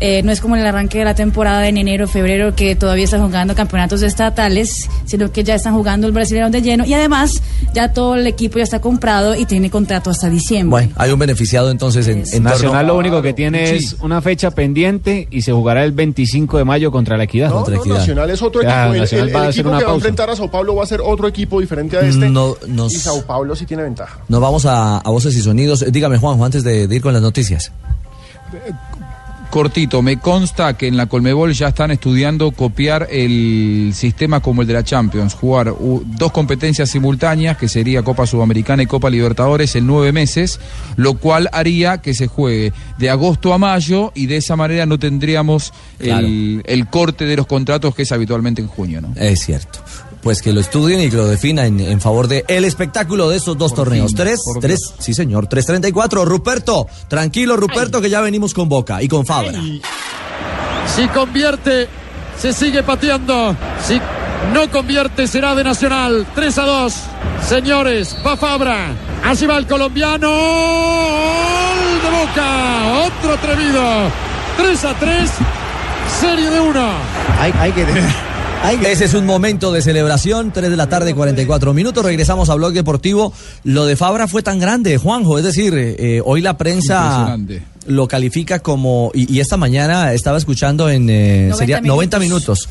[0.00, 3.04] Eh, no es como en el arranque de la temporada en enero, febrero, que todavía
[3.04, 7.42] están jugando campeonatos estatales, sino que ya están jugando el Brasileirão de lleno y además
[7.74, 10.70] ya todo el equipo ya está comprado y tiene contrato hasta diciembre.
[10.70, 13.84] Bueno, hay un beneficiado entonces en, en Nacional torno- lo único que tiene Sí.
[13.86, 17.50] es una fecha pendiente y se jugará el 25 de mayo contra la Equidad.
[17.50, 18.94] No, no, Nacional es otro Ya, equipo.
[18.94, 20.48] El, Nacional el- va a el hacer equipo una que va a enfrentar a Sao
[20.48, 22.28] Paulo va a ser otro equipo diferente a este.
[22.28, 24.20] No, nos- Y Sao Paulo sí tiene ventaja.
[24.28, 25.82] Nos vamos a, a voces y sonidos.
[25.82, 27.72] Eh, Dígame, Juanjo, antes de, de ir con las noticias.
[29.50, 34.68] Cortito, me consta que en la Colmebol ya están estudiando copiar el sistema como el
[34.68, 39.86] de la Champions, jugar dos competencias simultáneas, que sería Copa Sudamericana y Copa Libertadores en
[39.86, 40.60] nueve meses,
[40.96, 44.98] lo cual haría que se juegue de agosto a mayo y de esa manera no
[44.98, 49.00] tendríamos el, el corte de los contratos que es habitualmente en junio.
[49.00, 49.14] ¿no?
[49.16, 49.78] Es cierto.
[50.22, 53.36] Pues que lo estudien y que lo definan en, en favor de el espectáculo de
[53.36, 54.14] estos dos torneos.
[54.14, 56.24] tres, tres, sí señor, 3.34.
[56.24, 59.60] Ruperto, tranquilo Ruperto que ya venimos con Boca y con Fabra.
[60.94, 61.88] Si convierte,
[62.40, 63.54] se sigue pateando.
[63.86, 64.00] Si
[64.52, 66.26] no convierte, será de Nacional.
[66.34, 66.94] 3 a 2.
[67.46, 68.88] Señores, va Fabra.
[69.24, 70.28] Allí va el colombiano.
[70.28, 73.06] Gol de Boca.
[73.06, 73.82] Otro atrevido.
[74.56, 75.30] 3 a 3.
[76.20, 76.90] Serie de 1.
[77.40, 77.84] Hay, hay que
[78.84, 82.04] Ese es un momento de celebración, 3 de la tarde, 44 minutos.
[82.04, 83.32] Regresamos a Blog Deportivo.
[83.64, 85.38] Lo de Fabra fue tan grande, Juanjo.
[85.38, 87.36] Es decir, eh, hoy la prensa
[87.86, 89.10] lo califica como.
[89.14, 91.08] Y, y esta mañana estaba escuchando en.
[91.08, 92.68] eh, 90 sería 90 minutos.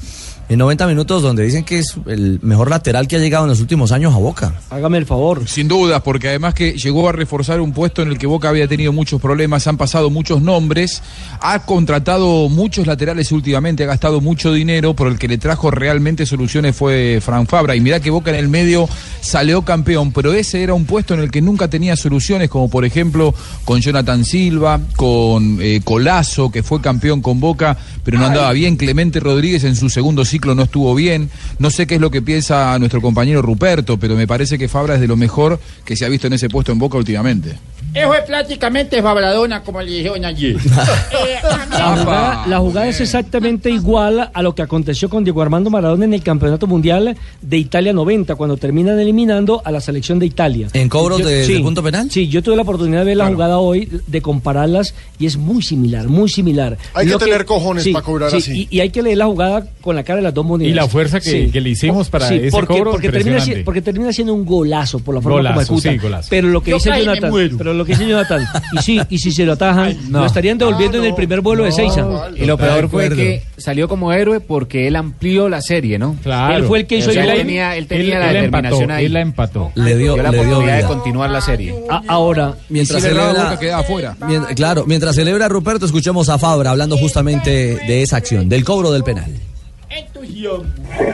[0.50, 3.60] En 90 minutos, donde dicen que es el mejor lateral que ha llegado en los
[3.60, 4.54] últimos años a Boca.
[4.70, 5.46] Hágame el favor.
[5.46, 8.66] Sin dudas, porque además que llegó a reforzar un puesto en el que Boca había
[8.66, 11.04] tenido muchos problemas, han pasado muchos nombres,
[11.42, 16.26] ha contratado muchos laterales últimamente, ha gastado mucho dinero, pero el que le trajo realmente
[16.26, 17.76] soluciones fue Fran Fabra.
[17.76, 18.88] Y mirá que Boca en el medio
[19.20, 22.86] salió campeón, pero ese era un puesto en el que nunca tenía soluciones, como por
[22.86, 23.36] ejemplo
[23.66, 28.78] con Jonathan Silva, con eh, Colazo, que fue campeón con Boca, pero no andaba bien.
[28.78, 31.30] Clemente Rodríguez en su segundo ciclo no estuvo bien.
[31.60, 34.96] No sé qué es lo que piensa nuestro compañero Ruperto, pero me parece que Fabra
[34.96, 37.56] es de lo mejor que se ha visto en ese puesto en Boca últimamente.
[37.94, 40.58] Eso es prácticamente Fabradona, como le dijeron ayer.
[41.72, 46.06] La jugada, la jugada es exactamente igual a lo que aconteció con Diego Armando Maradona
[46.06, 50.68] en el Campeonato Mundial de Italia 90, cuando terminan eliminando a la selección de Italia.
[50.74, 51.54] ¿En cobros Yo- de, sí.
[51.54, 52.10] de punto penal?
[52.12, 55.62] Sí, yo tuve la oportunidad de ver la jugada hoy, de compararlas, y es muy
[55.62, 56.78] similar, muy similar.
[56.94, 58.68] Hay Lo que tener cojones para cobrar sí, así.
[58.70, 60.72] Y, y hay que leer la jugada con la cara de las dos monedas.
[60.72, 63.82] Y la fuerza que- que le hicimos para ese porque, cobro, porque termina, porque
[64.14, 65.92] siendo un golazo por la forma Golazo, como ejecuta.
[65.92, 66.28] sí, golazo.
[66.30, 69.32] Pero lo que Yo dice Jonathan, pero lo que dice Jonathan, y sí, y si
[69.32, 72.06] se lo atajan, lo estarían devolviendo en el primer vuelo de Seiza.
[72.36, 76.16] Y lo peor fue que salió como héroe porque él amplió la serie, ¿no?
[76.24, 76.56] Claro.
[76.58, 77.46] Él fue el que hizo O sea, el él gol.
[77.46, 79.06] tenía, él tenía Él- la él determinación empató, ahí.
[79.06, 79.72] él la empató.
[79.76, 81.74] Le dio- la le dio oportunidad de continuar la serie.
[82.08, 84.16] Ahora, Mientras celebra- Boca quedaba afuera.
[84.56, 89.04] Claro, mientras celebra Ruperto, escuchemos a Fabra hablando justamente de esa acción, del cobro del
[89.04, 89.32] penal.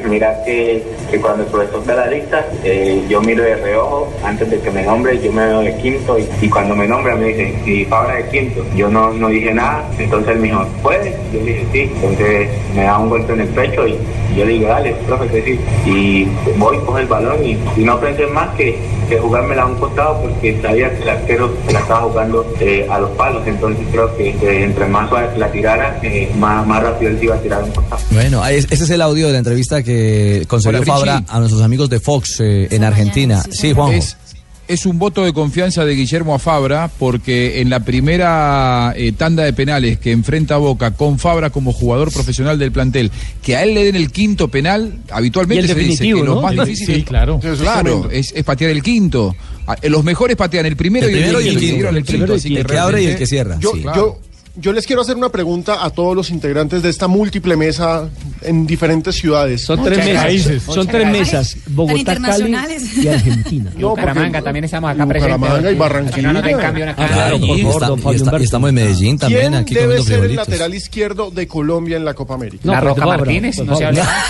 [0.10, 4.50] Mira que, que cuando el profesor da la lista, eh, yo miro de reojo, antes
[4.50, 7.28] de que me nombre, yo me veo de quinto y, y cuando me nombra me
[7.28, 8.64] dice, y Fabra de quinto.
[8.76, 11.16] Yo no, no dije nada, entonces él me dijo, ¿puedes?
[11.34, 11.92] Yo le dije, sí.
[11.96, 13.92] Entonces me da un golpe en el pecho y,
[14.34, 15.60] y yo le digo, dale, profe, que sí.
[15.90, 16.28] Y
[16.58, 18.78] voy, coge el balón y, y no pensé más que,
[19.10, 22.88] que jugármela a un costado porque sabía que el arquero se la estaba jugando eh,
[22.90, 23.42] a los palos.
[23.46, 24.30] Entonces creo que,
[24.64, 27.66] entre más suave la tirara, eh, más, más rápido él se iba a tirar a
[27.66, 28.02] un costado.
[28.12, 30.84] Bueno, es- ese es el audio de la entrevista que concedió.
[30.84, 33.44] Fabra a nuestros amigos de Fox eh, en Argentina.
[33.52, 33.94] Sí, Juanjo.
[33.98, 34.18] Es,
[34.66, 39.44] es un voto de confianza de Guillermo a Fabra porque en la primera eh, tanda
[39.44, 43.64] de penales que enfrenta a Boca con Fabra como jugador profesional del plantel, que a
[43.64, 46.34] él le den el quinto penal, habitualmente se dice definitivo, que ¿no?
[46.36, 46.84] los más sí.
[46.84, 49.36] Eso es claro, es, es patear el quinto.
[49.68, 51.76] Ah, Los mejores patean el primero, El primero y el y quinto.
[51.76, 53.58] dieron El primero y así el que abre y el que cierra.
[53.60, 53.84] Yo, Sí.
[53.96, 54.18] yo,
[54.56, 58.08] yo les quiero hacer una pregunta a todos los integrantes de esta múltiple mesa
[58.42, 59.64] en diferentes ciudades.
[59.66, 60.24] son tres Muchas mesas.
[60.48, 60.64] gracias.
[60.76, 61.58] Son tres mesas.
[61.68, 62.98] Bogotá, Cali internacionales.
[62.98, 63.72] y Argentina.
[63.78, 65.74] No, Bucaramanga también estamos acá Bucaramanga presentes.
[65.74, 66.34] y Barranquilla.
[66.34, 68.44] No, no cambio una Ah, claro, por Y, favor, está- don Fabio está- y Humberto.
[68.46, 72.14] estamos en Medellín también, ¿Quién aquí debe ser el lateral izquierdo de Colombia en la
[72.14, 72.62] Copa América?
[72.64, 74.08] No, la Roca Martínez, no se habla.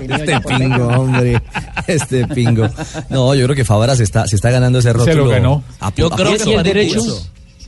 [0.00, 1.40] Este pingo, hombre.
[1.86, 2.68] Este pingo.
[3.10, 5.24] No, yo creo que Fabra se está, se está ganando ese rótulo.
[5.24, 5.62] lo ganó.
[5.78, 7.02] A, Yo a creo que el derecho.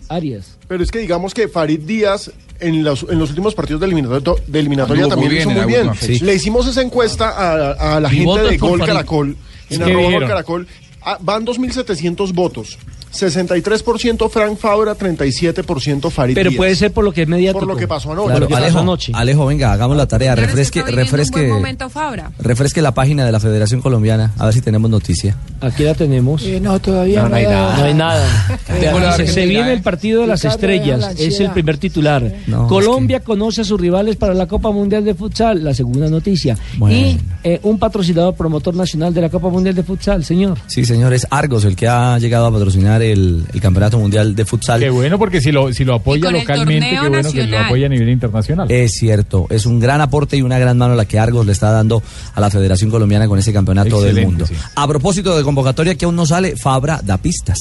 [0.09, 0.57] Arias.
[0.67, 2.31] Pero es que digamos que Farid Díaz
[2.61, 5.87] en los, en los últimos partidos de eliminatoria, de eliminatoria Anduvo también muy hizo bien
[5.87, 6.27] muy bien.
[6.27, 8.93] Le hicimos esa encuesta a, a la gente de Gol Farid.
[8.93, 9.37] Caracol.
[9.71, 10.27] En ¿Qué arroba Gol?
[10.27, 10.69] Caracol.
[11.03, 12.79] Ah, van 2.700 votos.
[13.13, 16.59] 63% Frank Fabra, 37% Farid Pero Díaz.
[16.59, 17.61] puede ser por lo que es mediático.
[17.61, 18.23] Por lo que pasó anoche.
[18.23, 19.13] Por Claro, lo que pasó Alejo, anoche.
[19.15, 20.35] Alejo, venga, hagamos la tarea.
[20.35, 22.31] Pero es que Refresque, refresque, un buen momento Fabra.
[22.39, 24.33] refresque la página de la Federación Colombiana.
[24.39, 25.37] A ver si tenemos noticia.
[25.61, 26.43] Aquí la tenemos.
[26.45, 27.77] Eh, no, todavía No, no hay nada.
[27.77, 29.17] No hay nada.
[29.27, 31.01] Se viene el partido de las estrellas.
[31.01, 32.23] la Es el primer titular.
[32.47, 36.09] No, es Colombia conoce a sus rivales para la Copa Mundial de Futsal, la segunda
[36.09, 36.57] noticia.
[36.77, 36.97] Bueno.
[36.97, 40.59] Y eh, un patrocinador promotor nacional de la Copa Mundial de Futsal, señor.
[40.67, 44.81] Sí, señores, Argos, el que ha llegado a patrocinar el, el Campeonato Mundial de Futsal.
[44.81, 47.65] Qué bueno, porque si lo, si lo apoya localmente, qué bueno que lo nacional.
[47.67, 48.71] apoya a nivel internacional.
[48.71, 51.71] Es cierto, es un gran aporte y una gran mano la que Argos le está
[51.71, 52.03] dando
[52.35, 54.47] a la Federación Colombiana con ese campeonato del Excelente, mundo.
[54.47, 54.55] sí.
[54.75, 57.59] A propósito de convocatoria que aún no sale, Fabra da pistas.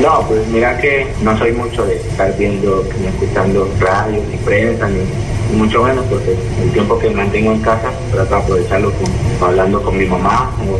[0.00, 4.88] No, pues mira que no soy mucho de estar viendo ni escuchando radio, ni prensa,
[4.88, 5.00] ni
[5.52, 9.96] mucho menos, porque el tiempo que mantengo en casa trato de aprovecharlo con- hablando con
[9.98, 10.78] mi mamá o,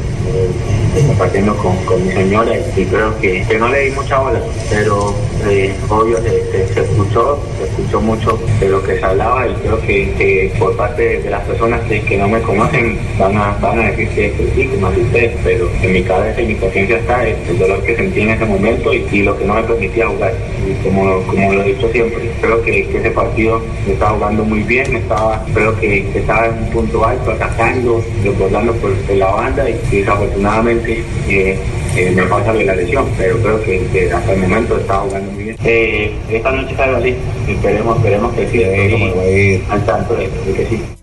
[1.07, 5.15] compartiendo con, con mi señora y creo que, que no le di mucha bola, pero
[5.49, 9.81] eh, obvio se, se- escuchó, se escuchó mucho de lo que se hablaba y creo
[9.83, 13.79] que, que por parte de, las personas que, que no me conocen van a, van
[13.81, 17.27] a decir que, sí, que me asusté, pero en mi cabeza y mi conciencia está
[17.27, 20.33] el, dolor que sentí en ese momento y, y lo que no me permitía jugar.
[20.69, 24.45] Y como, como lo he dicho siempre, creo que, que ese partido me estaba jugando
[24.45, 29.31] muy bien, estaba, creo que, estaba en un punto alto, atacando, desbordando por, por la
[29.31, 31.59] banda y, desafortunadamente eh,
[31.97, 35.33] eh, me pasa de la lesión, pero creo que, que hasta el momento estaba jugando
[35.33, 35.57] muy bien.
[35.65, 41.02] Eh, esta noche la lista, esperemos, esperemos que sí, al tanto de, de que sí.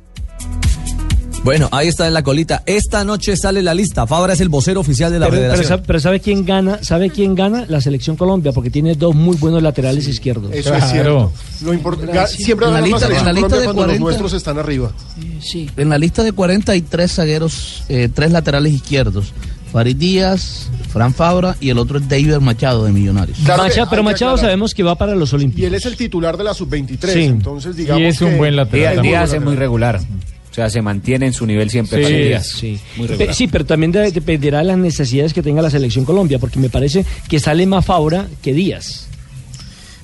[1.44, 2.64] Bueno, ahí está en la colita.
[2.66, 4.06] Esta noche sale la lista.
[4.06, 5.68] Fabra es el vocero oficial de la Pero, pero federación.
[5.68, 6.80] sabe, pero ¿sabe quién gana?
[6.84, 7.66] ¿Sabe quién gana?
[7.68, 10.52] La selección Colombia, porque tiene dos muy buenos laterales izquierdos.
[10.54, 11.32] Eso es cierto.
[11.64, 13.94] Lo import- ga- siempre En la lista- en la lista de cuando 40.
[13.94, 14.92] los nuestros están arriba.
[15.42, 15.70] Sí.
[15.78, 19.32] En la lista de 40 hay tres zagueros, eh, tres laterales izquierdos.
[19.72, 23.38] Farid Díaz, Fran Fabra y el otro es David Machado de Millonarios.
[23.46, 24.40] Claro Macha- pero Machado aclarar.
[24.52, 25.68] sabemos que va para los Y Olímpicos.
[25.68, 27.24] él es el titular de la sub-23, Sí.
[27.24, 28.80] entonces digamos Y es un que- buen lateral.
[28.82, 29.14] Díaz, también.
[29.14, 30.00] Díaz es muy regular.
[30.52, 32.06] O sea, se mantiene en su nivel siempre.
[32.06, 32.48] Sí, Díaz.
[32.60, 32.80] Sí.
[32.98, 36.40] Muy Pe- sí, pero también de- dependerá de las necesidades que tenga la selección Colombia,
[36.40, 39.06] porque me parece que sale más Fabra que Díaz.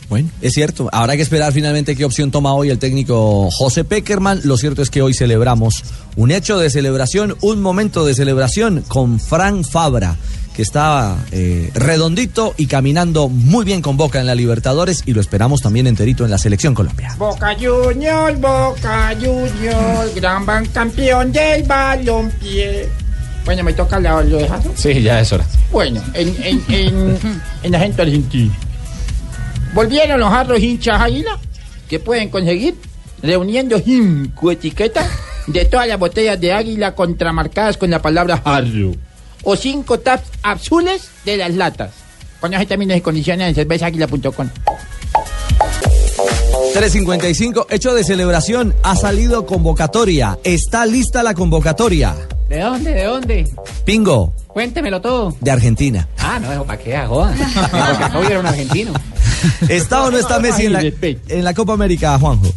[0.08, 0.88] Bueno, es cierto.
[0.92, 4.42] Habrá que esperar finalmente qué opción toma hoy el técnico José Peckerman.
[4.44, 5.84] Lo cierto es que hoy celebramos
[6.16, 10.16] un hecho de celebración, un momento de celebración con Fran Fabra,
[10.56, 15.20] que está eh, redondito y caminando muy bien con Boca en la Libertadores y lo
[15.20, 17.14] esperamos también enterito en la selección Colombia.
[17.18, 22.88] Boca Juniors, Boca Juniors, gran ban campeón del balompié.
[23.44, 24.72] Bueno, me toca la, lo de Jason.
[24.76, 25.46] Sí, ya es hora.
[25.72, 27.20] Bueno, en, en, en,
[27.64, 28.54] en argentino.
[29.74, 31.38] Volvieron los jarros hinchas águila
[31.90, 32.76] que pueden conseguir
[33.22, 35.06] reuniendo cinco etiquetas
[35.48, 38.94] de todas las botellas de águila contramarcadas con la palabra jarro.
[39.46, 41.92] O cinco taps azules de las latas.
[42.42, 44.50] Conoce términos y condiciones en cervezaáguila.com.
[46.74, 50.38] 355, hecho de celebración, ha salido convocatoria.
[50.44, 52.16] Está lista la convocatoria.
[52.50, 52.94] ¿De dónde?
[52.94, 53.52] ¿De dónde?
[53.86, 55.34] Pingo, Cuéntemelo todo.
[55.40, 56.08] de Argentina.
[56.20, 57.34] Ah, no, para qué joda.
[57.38, 58.94] Porque acabo de ir a un argentino.
[59.70, 62.52] ¿Está o no está Messi en la, en la Copa América, Juanjo?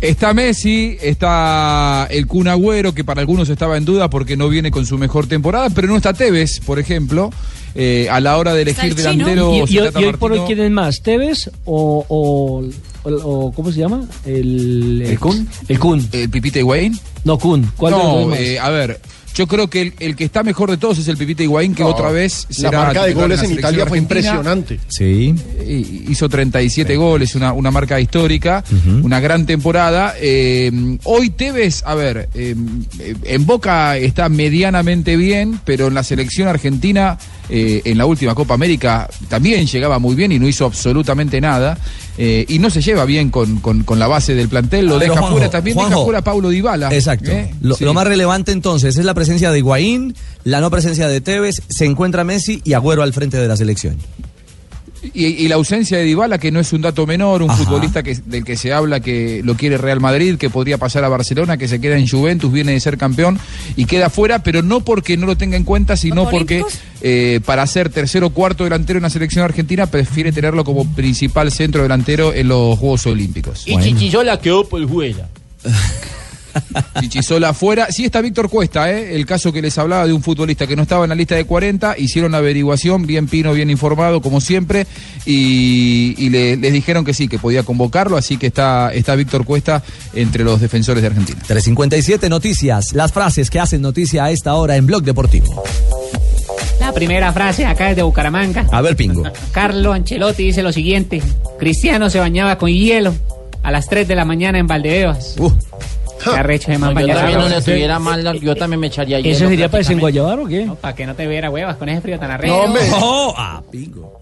[0.00, 4.70] Está Messi, está el Kun Agüero, que para algunos estaba en duda porque no viene
[4.70, 7.30] con su mejor temporada, pero no está Tevez, por ejemplo.
[7.78, 10.70] Eh, a la hora de elegir delantero, ¿Y, y- y hoy por hoy quién es
[10.70, 11.02] más?
[11.02, 12.64] ¿Tevez o, o,
[13.02, 14.02] o- o- ¿cómo se llama?
[14.24, 15.46] El, ¿El Kun?
[15.68, 16.08] El Kun.
[16.12, 16.98] ¿El Pipita Higuaín?
[17.24, 17.70] No, Kun.
[17.76, 18.38] ¿Cuál No, es más?
[18.40, 18.98] eh, a ver,
[19.36, 21.82] yo creo que el, el que está mejor de todos es el Pipita Higuaín, que
[21.82, 24.20] No, otra vez la será marca de goles la en Italia fue argentina.
[24.20, 24.80] impresionante.
[24.88, 25.34] Sí.
[25.68, 28.64] Y- Hizo 37 goles, una, una marca histórica,
[29.02, 30.14] una gran temporada.
[30.18, 30.72] Eh,
[31.04, 32.54] hoy Tevez, a ver, eh,
[33.24, 37.18] en Boca está medianamente bien, pero en la selección argentina,
[37.50, 41.76] eh, en la última Copa América, también llegaba muy bien y no hizo absolutamente nada.
[42.18, 45.00] Eh, y no se lleva bien con, con- con la base del plantel, lo Pero,
[45.00, 46.88] deja Juanjo, fuera, también deja fuera a Paulo Dybala.
[46.94, 47.30] Exacto.
[47.30, 47.52] ¿eh?
[47.60, 47.84] Lo, Sí.
[47.84, 50.14] lo más relevante entonces es la presencia de Higuaín,
[50.44, 53.96] la no presencia de Tevez, se encuentra Messi y Agüero al frente de la selección.
[55.14, 57.64] Y, y la ausencia de Dybala, que no es un dato menor, un Ajá.
[57.64, 61.08] futbolista que, del que se habla que lo quiere Real Madrid, que podría pasar a
[61.08, 63.38] Barcelona, que se queda en Juventus, viene de ser campeón
[63.76, 66.64] y queda fuera, pero no porque no lo tenga en cuenta, sino porque
[67.00, 71.50] eh, para ser tercero o cuarto delantero en la selección argentina prefiere tenerlo como principal
[71.52, 73.62] centro delantero en los Juegos Olímpicos.
[73.66, 75.28] Y Chichisola quedó por fuera.
[77.00, 77.88] Chichisola afuera.
[77.90, 79.14] Sí está Víctor Cuesta, ¿eh?
[79.14, 81.44] el caso que les hablaba de un futbolista que no estaba en la lista de
[81.44, 84.86] 40, hicieron la averiguación, bien Pino, bien informado, como siempre,
[85.24, 89.44] y, y le- les dijeron que sí, que podía convocarlo, así que está, está Víctor
[89.44, 89.82] Cuesta
[90.14, 91.38] entre los defensores de Argentina.
[91.46, 95.62] 357 noticias, las frases que hacen noticia a esta hora en Blog Deportivo.
[96.80, 98.66] La primera frase acá es de Bucaramanga.
[98.70, 99.22] A ver, Pingo.
[99.50, 101.22] Carlo Ancelotti dice lo siguiente.
[101.58, 103.14] Cristiano se bañaba con hielo
[103.62, 105.34] a las 3 de la mañana en Valdebebas.
[105.36, 105.42] Qué
[106.24, 109.36] arrecho de más No, yo también no le tuviera mal, yo también me echaría hielo.
[109.36, 110.70] ¿Eso sería para desenguayabar o qué?
[110.80, 112.54] Para que no te viera huevas con ese frío tan arrecho.
[112.54, 112.82] No, hombre.
[113.36, 113.62] ah,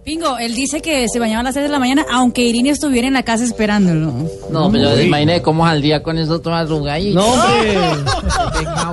[0.05, 3.09] Pingo, él dice que se bañaba a las 6 de la mañana, aunque Irene estuviera
[3.09, 4.13] en la casa esperándolo.
[4.51, 7.19] No, pero imagínate cómo saldría con eso todo arrugadito.
[7.19, 7.79] No, hombre.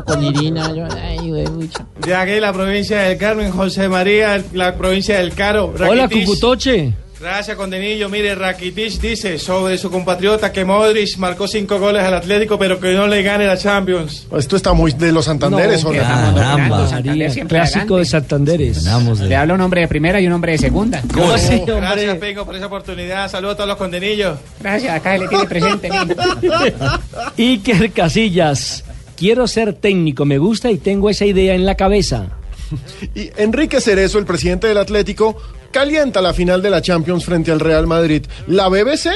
[0.05, 0.73] Con Irina.
[0.73, 1.85] Yo, ay, güey, mucha.
[2.05, 5.73] De aquí la provincia del Carmen, José María, la provincia del Caro.
[5.79, 6.07] Hola.
[6.07, 6.93] Cucutoche.
[7.21, 8.09] Gracias, Condenillo.
[8.09, 12.93] Mire, Rakitic dice sobre su compatriota que Modric marcó cinco goles al Atlético, pero que
[12.93, 14.25] no le gane la Champions.
[14.35, 15.99] Esto está muy de los Santanderes, No, ¿o no?
[15.99, 16.87] Caramba.
[16.87, 18.85] Santander siempre Clásico de Santanderes.
[19.21, 21.03] Le habla un hombre de primera y un hombre de segunda.
[21.13, 23.29] ¿Cómo así, Gracias, Pingo, por esa oportunidad.
[23.29, 24.39] Saludos a todos los condenillos.
[24.59, 25.89] Gracias, acá le tiene presente.
[27.37, 28.83] Iker Casillas.
[29.15, 32.29] Quiero ser técnico, me gusta y tengo esa idea en la cabeza.
[33.15, 35.37] Y Enrique Cerezo, el presidente del Atlético,
[35.71, 38.25] calienta la final de la Champions frente al Real Madrid.
[38.47, 39.09] La BBC,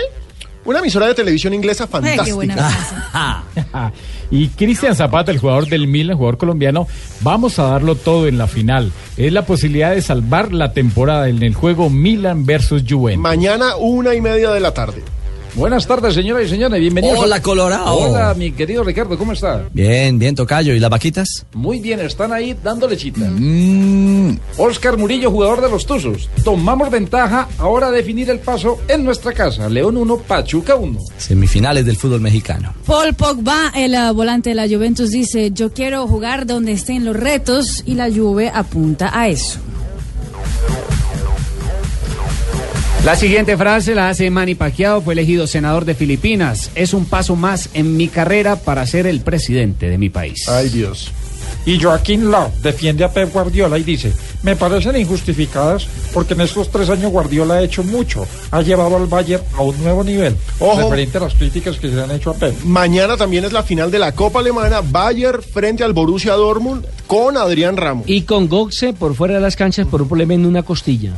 [0.65, 2.71] una emisora de televisión inglesa fantástica.
[4.31, 6.87] y Cristian Zapata, el jugador del Milan, jugador colombiano,
[7.21, 8.91] vamos a darlo todo en la final.
[9.17, 13.21] Es la posibilidad de salvar la temporada en el juego Milan versus Juventus.
[13.21, 15.03] Mañana una y media de la tarde.
[15.55, 16.81] Buenas tardes, señoras y señores.
[16.81, 17.17] Bienvenidos.
[17.17, 17.85] Hola, a- Colorado.
[17.95, 19.63] Hola, mi querido Ricardo, ¿cómo está?
[19.71, 20.73] Bien, bien, Tocayo.
[20.73, 21.45] ¿Y las vaquitas?
[21.53, 23.21] Muy bien, están ahí dando lechita.
[23.21, 24.37] Mm.
[24.57, 26.29] Oscar Murillo, jugador de los Tuzos.
[26.43, 29.69] Tomamos ventaja ahora a definir el paso en nuestra casa.
[29.69, 30.99] León 1, Pachuca 1.
[31.17, 32.73] Semifinales del fútbol mexicano.
[32.85, 37.15] Paul Pogba, el ah, volante de la Juventus, dice, yo quiero jugar donde estén los
[37.15, 39.59] retos y la Juve apunta a eso.
[43.05, 46.71] La siguiente frase la hace Manny Pacquiao, fue elegido senador de Filipinas.
[46.73, 50.49] Es un paso más en mi carrera para ser el presidente de mi país.
[50.49, 51.11] Ay, Dios.
[51.67, 55.85] Y Joaquín Lau defiende a Pep Guardiola y dice, me parecen injustificadas
[56.15, 59.77] porque en estos tres años Guardiola ha hecho mucho, ha llevado al Bayern a un
[59.83, 60.81] nuevo nivel, Ojo.
[60.81, 62.55] referente a las críticas que se le han hecho a Pep.
[62.63, 67.37] Mañana también es la final de la Copa Alemana, Bayern frente al Borussia Dortmund con
[67.37, 68.05] Adrián Ramos.
[68.07, 71.13] Y con Goxe por fuera de las canchas por un problema en una costilla.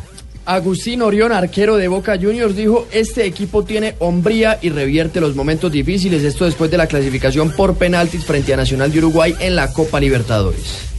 [0.47, 5.69] Agustín Orión, arquero de Boca Juniors, dijo, este equipo tiene hombría y revierte los momentos
[5.73, 6.23] difíciles.
[6.23, 9.99] Esto después de la clasificación por penaltis frente a Nacional de Uruguay en la Copa
[9.99, 10.96] Libertadores.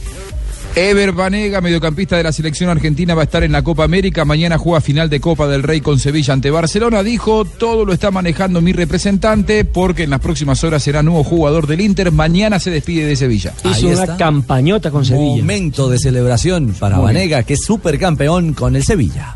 [0.75, 4.23] Ever Banega, mediocampista de la selección argentina, va a estar en la Copa América.
[4.23, 7.03] Mañana juega final de Copa del Rey con Sevilla ante Barcelona.
[7.03, 11.67] Dijo, todo lo está manejando mi representante porque en las próximas horas será nuevo jugador
[11.67, 12.11] del Inter.
[12.11, 13.53] Mañana se despide de Sevilla.
[13.65, 15.41] Hizo una campañota con Sevilla.
[15.41, 17.15] Momento de celebración para Muy bien.
[17.15, 19.35] Vanega, que es supercampeón con el Sevilla.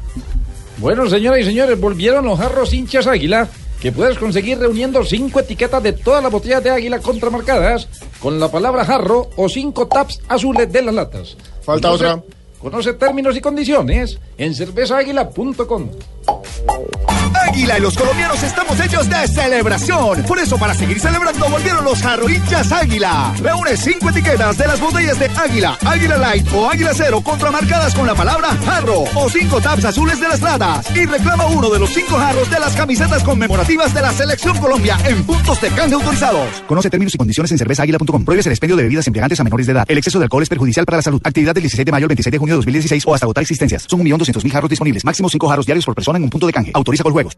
[0.77, 3.47] Bueno, señoras y señores, volvieron los jarros hinchas águila
[3.81, 7.87] que puedes conseguir reuniendo cinco etiquetas de todas las botellas de águila contramarcadas
[8.19, 11.35] con la palabra jarro o cinco taps azules de las latas.
[11.63, 12.23] Falta Conoce- otra.
[12.59, 15.89] Conoce términos y condiciones en cervezaaguila.com.
[17.47, 20.23] Águila y los colombianos estamos hechos de celebración.
[20.23, 23.33] Por eso, para seguir celebrando, volvieron los jarro hinchas Águila.
[23.41, 28.07] Reúne cinco etiquetas de las botellas de Águila, Águila Light o Águila Cero contramarcadas con
[28.07, 30.89] la palabra jarro o cinco taps azules de las latas.
[30.95, 34.97] Y reclama uno de los cinco jarros de las camisetas conmemorativas de la Selección Colombia
[35.05, 36.63] en puntos de canje autorizados.
[36.67, 38.25] Conoce términos y condiciones en cervezaaguila.com.
[38.25, 39.85] Prohíbes el expendio de bebidas embriagantes a menores de edad.
[39.87, 41.21] El exceso de alcohol es perjudicial para la salud.
[41.23, 43.85] Actividad del 16 de mayo al 26 de junio de 2016 o hasta agotar existencias.
[43.87, 45.03] Son 1.200.000 jarros disponibles.
[45.03, 46.71] Máximo 5 jarros diarios por persona en un punto de canje.
[46.73, 47.37] Autoriza con juegos.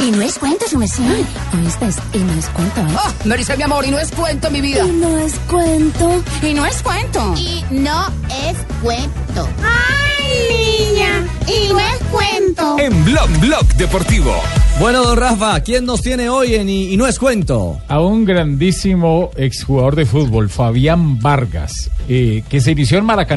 [0.00, 1.02] Y no es cuento, su merced.
[1.04, 1.88] ¿Oíste?
[2.14, 2.96] Y no es cuento, ¿eh?
[2.96, 4.84] Oh, mi amor, y no es cuento, mi vida.
[4.86, 6.22] Y no es cuento.
[6.42, 7.34] Y no es cuento.
[7.36, 8.06] Y no
[8.48, 9.48] es cuento.
[9.62, 11.39] ¡Ay, niña!
[11.50, 12.76] Y no es cuento.
[12.78, 14.34] En Blog Blog Deportivo.
[14.78, 17.78] Bueno, don Rafa, ¿quién nos tiene hoy en Y, y no es cuento?
[17.88, 23.34] A un grandísimo exjugador de fútbol, Fabián Vargas, eh, que se inició en acá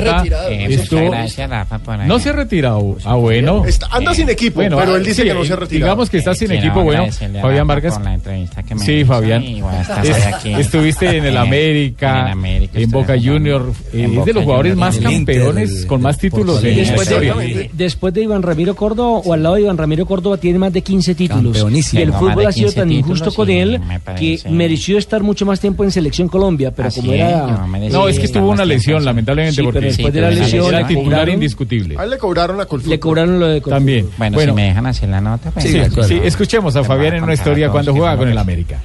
[0.00, 0.16] Bogotá.
[0.18, 0.50] retirado.
[0.50, 2.08] Eh, estuvo- gracias, Rafa, por ahí.
[2.08, 2.96] no se ha retirado.
[3.04, 3.64] Ah, bueno.
[3.64, 5.86] Está- anda sin equipo, pero él dice que no se ha retirado.
[5.86, 6.82] Digamos que está sin equipo.
[6.82, 7.06] Bueno,
[7.42, 7.94] Fabián Vargas.
[7.94, 9.42] por la entrevista que me Sí, hizo Fabián.
[9.44, 9.62] y
[10.02, 10.52] Es- aquí.
[10.54, 13.14] estuviste en el América, en el América en estuve Boca.
[13.22, 13.72] Junior.
[13.92, 17.08] eh, En es de los jugadores Junior, más Inter, campeones, con más títulos en Después
[17.26, 17.70] historia.
[17.72, 20.82] después de Iván Ramiro Córdoba o al lado de Iván Ramiro Córdoba tiene más de
[20.82, 21.66] 15 títulos.
[21.92, 23.80] Y el fútbol ha sido 15 tan injusto con él
[24.18, 27.66] que mereció estar mucho más tiempo en Selección Colombia, pero como era...
[27.90, 31.28] no, es que tuvo una lesión, lamentablemente, porque después de la era lesión era titular
[31.28, 31.96] indiscutible.
[31.98, 33.60] A él le cobraron la Le cobraron lo de.
[33.60, 34.08] También.
[34.16, 35.66] Bueno, si me dejan hacer la nota, pues,
[36.06, 38.80] Sí, escuchemos a Fabián en una historia cuando jugaba con el América.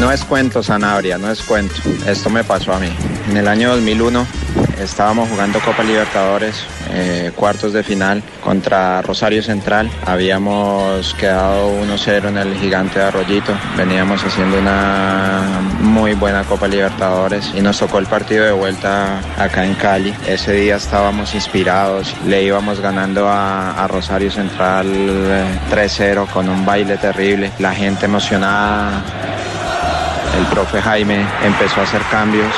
[0.00, 1.74] No es cuento, Sanabria, no es cuento.
[2.06, 2.88] Esto me pasó a mí.
[3.28, 4.26] En el año 2001
[4.80, 9.90] estábamos jugando Copa Libertadores, eh, cuartos de final contra Rosario Central.
[10.06, 13.52] Habíamos quedado 1-0 en el gigante de Arroyito.
[13.76, 15.42] Veníamos haciendo una
[15.80, 20.14] muy buena Copa Libertadores y nos tocó el partido de vuelta acá en Cali.
[20.26, 26.64] Ese día estábamos inspirados, le íbamos ganando a, a Rosario Central eh, 3-0 con un
[26.64, 27.52] baile terrible.
[27.58, 29.02] La gente emocionada,
[30.36, 32.52] el profe Jaime empezó a hacer cambios,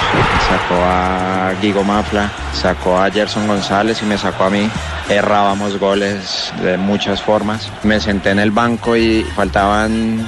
[0.48, 4.68] sacó a Guigo Mafla, sacó a Gerson González y me sacó a mí.
[5.08, 7.70] Errábamos goles de muchas formas.
[7.82, 10.26] Me senté en el banco y faltaban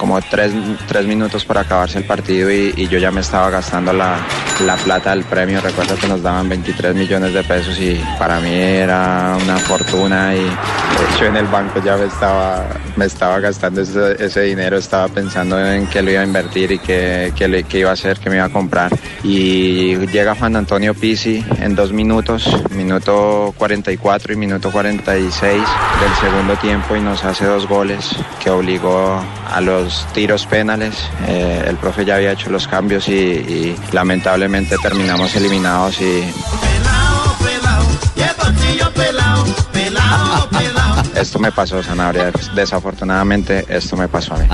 [0.00, 0.50] como tres,
[0.88, 4.16] tres minutos para acabarse el partido y, yo ya me estaba gastando la,
[4.64, 5.60] la plata del premio.
[5.60, 10.38] Recuerdo que nos daban 23 millones de pesos y para mí era una fortuna y
[10.40, 15.62] de en el banco ya me estaba, me estaba gastando ese, ese dinero, estaba pensando
[15.62, 18.36] en que lo iba a invertir y que, le- que iba a hacer, que me
[18.36, 18.90] iba a comprar.
[19.22, 26.56] Y llega Juan Antonio Pizzi en dos minutos, minuto 44 y minuto 46 del segundo
[26.56, 28.08] tiempo y nos hace dos goles
[28.42, 29.20] que obligó
[29.52, 30.94] a los tiros penales.
[31.26, 36.32] Eh, el profe ya había hecho los cambios y lamentablemente terminamos eliminados y
[41.16, 42.32] esto me pasó, Sanabria.
[42.54, 44.44] Desafortunadamente, esto me pasó a mí.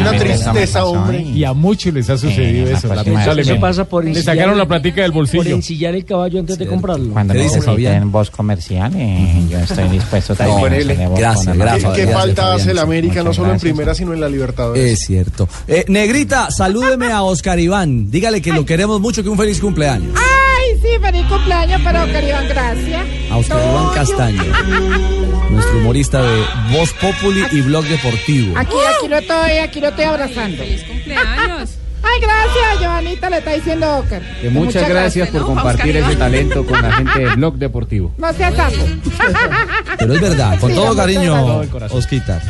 [0.00, 1.20] una tristeza, hombre.
[1.22, 2.88] Y a muchos les ha sucedido Eh, eso.
[2.94, 3.60] lamentablemente.
[3.60, 5.54] Pasa por Le sacaron la platica del Por bolsillo.
[5.54, 7.12] ensillar el caballo antes de comprarlo.
[7.12, 8.10] Cuando ¿Qué dice Fabián?
[8.10, 11.92] voz comercial, eh, yo estoy dispuesto también voz gracias, gracias.
[11.94, 14.92] ¿Qué falta hace el América, no solo en primera, sino en la Libertadores?
[14.92, 15.48] Es cierto.
[15.68, 18.10] Eh, Negrita, salúdeme a Oscar Iván.
[18.10, 20.12] Dígale que lo queremos mucho, que un feliz cumpleaños.
[20.16, 20.49] Ay,
[20.90, 23.06] sí, feliz cumpleaños para Oscar Iván, gracias.
[23.30, 24.42] A Oscar Iván Castaño,
[25.50, 28.58] nuestro humorista de Voz Populi y Blog Deportivo.
[28.58, 30.56] Aquí, aquí lo estoy, aquí lo estoy abrazando.
[30.58, 31.70] Feliz cumpleaños.
[32.02, 34.22] Ay, gracias, Joanita, le está diciendo Oscar.
[34.40, 38.14] Que muchas gracias por compartir ese talento con la gente de Blog Deportivo.
[38.16, 38.76] No seas sapo.
[39.98, 41.60] Pero es verdad, con Sí, todo cariño.
[41.90, 42.40] Osquita.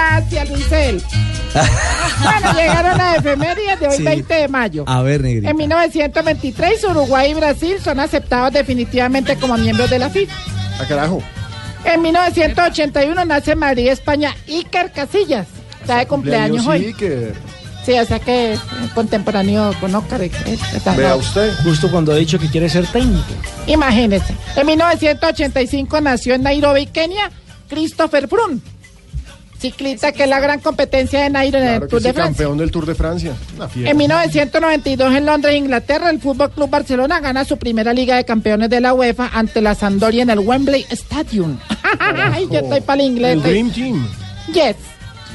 [0.00, 1.02] Gracias, Luisel.
[2.22, 4.02] bueno, llegaron las efemérides de hoy, Sí.
[4.02, 4.84] 20 de mayo.
[4.86, 5.50] A ver, Negrita.
[5.50, 10.34] En 1923, Uruguay y Brasil son aceptados definitivamente como miembros de la FIFA.
[10.80, 11.22] ¿A carajo?
[11.84, 15.46] En 1981 nace en Madrid, España, Iker Casillas.
[15.80, 16.86] Está de cumpleaños hoy.
[16.86, 17.34] Iker.
[17.84, 18.60] Sí, o sea que es
[18.94, 20.20] contemporáneo con Oscar.
[20.96, 21.16] Vea no.
[21.16, 21.52] usted.
[21.64, 23.32] Justo cuando ha dicho que quiere ser técnico.
[23.66, 24.34] Imagínese.
[24.54, 27.30] En 1985 nació en Nairobi, Kenia,
[27.68, 28.60] Christopher Froome.
[29.60, 32.30] Ciclista que es la gran competencia de Nairo en Claro el Tour sí, de Francia.
[32.30, 33.34] campeón del Tour de Francia.
[33.76, 38.70] En 1992 en Londres, Inglaterra, el Fútbol Club Barcelona gana su primera Liga de Campeones
[38.70, 41.58] de la UEFA ante la Sampdoria en el Wembley Stadium.
[42.00, 43.32] Ay, yo estoy para el inglés.
[43.32, 44.08] El Dream Team.
[44.52, 44.76] Yes.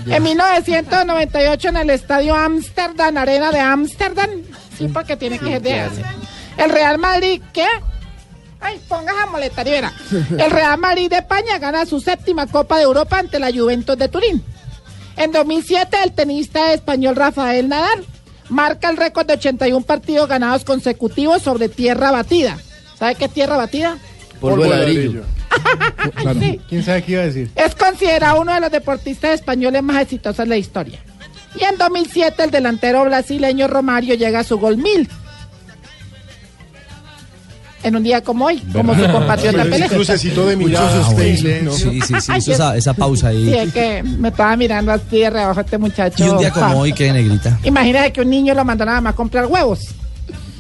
[0.08, 4.30] En 1998 en el estadio Amsterdam, Arena de Amsterdam.
[4.78, 5.92] Sí, porque tiene que ser de claro.
[5.92, 6.16] Asia.
[6.58, 7.68] El Real Madrid, ¿qué?
[8.66, 9.94] Ay, pongas a molestar y verá.
[10.38, 14.08] El Real Madrid de España gana su séptima Copa de Europa ante la Juventus de
[14.08, 14.44] Turín.
[15.18, 18.06] En 2007, el tenista español Rafael Nadal
[18.50, 22.58] marca el récord de 81 partidos ganados consecutivos sobre tierra batida.
[22.98, 23.98] ¿Sabe qué es tierra batida?
[24.40, 25.24] Polvo de ladrillo.
[26.40, 26.60] Sí.
[26.68, 27.50] ¿Quién sabe qué iba a decir?
[27.56, 31.00] Es considerado uno de los deportistas españoles más exitosos de la historia.
[31.60, 35.10] Y en 2007 el delantero brasileño Romario llega a su gol mil.
[37.86, 39.88] En un día como hoy, como su compatriota Pelé.
[39.88, 41.72] crucecito de miradas Ah, usted, bueno.
[41.72, 41.78] ¿no?
[41.78, 43.54] Sí, sí, sí, hizo esa, esa pausa Sí, ahí.
[43.54, 46.26] es que me estaba mirando así de rebajo este muchacho.
[46.26, 46.76] Y un día como Pa.
[46.76, 47.60] hoy, ¿qué, Negrita?
[47.64, 49.82] Imagínate que un niño lo mandó nada más a comprar huevos.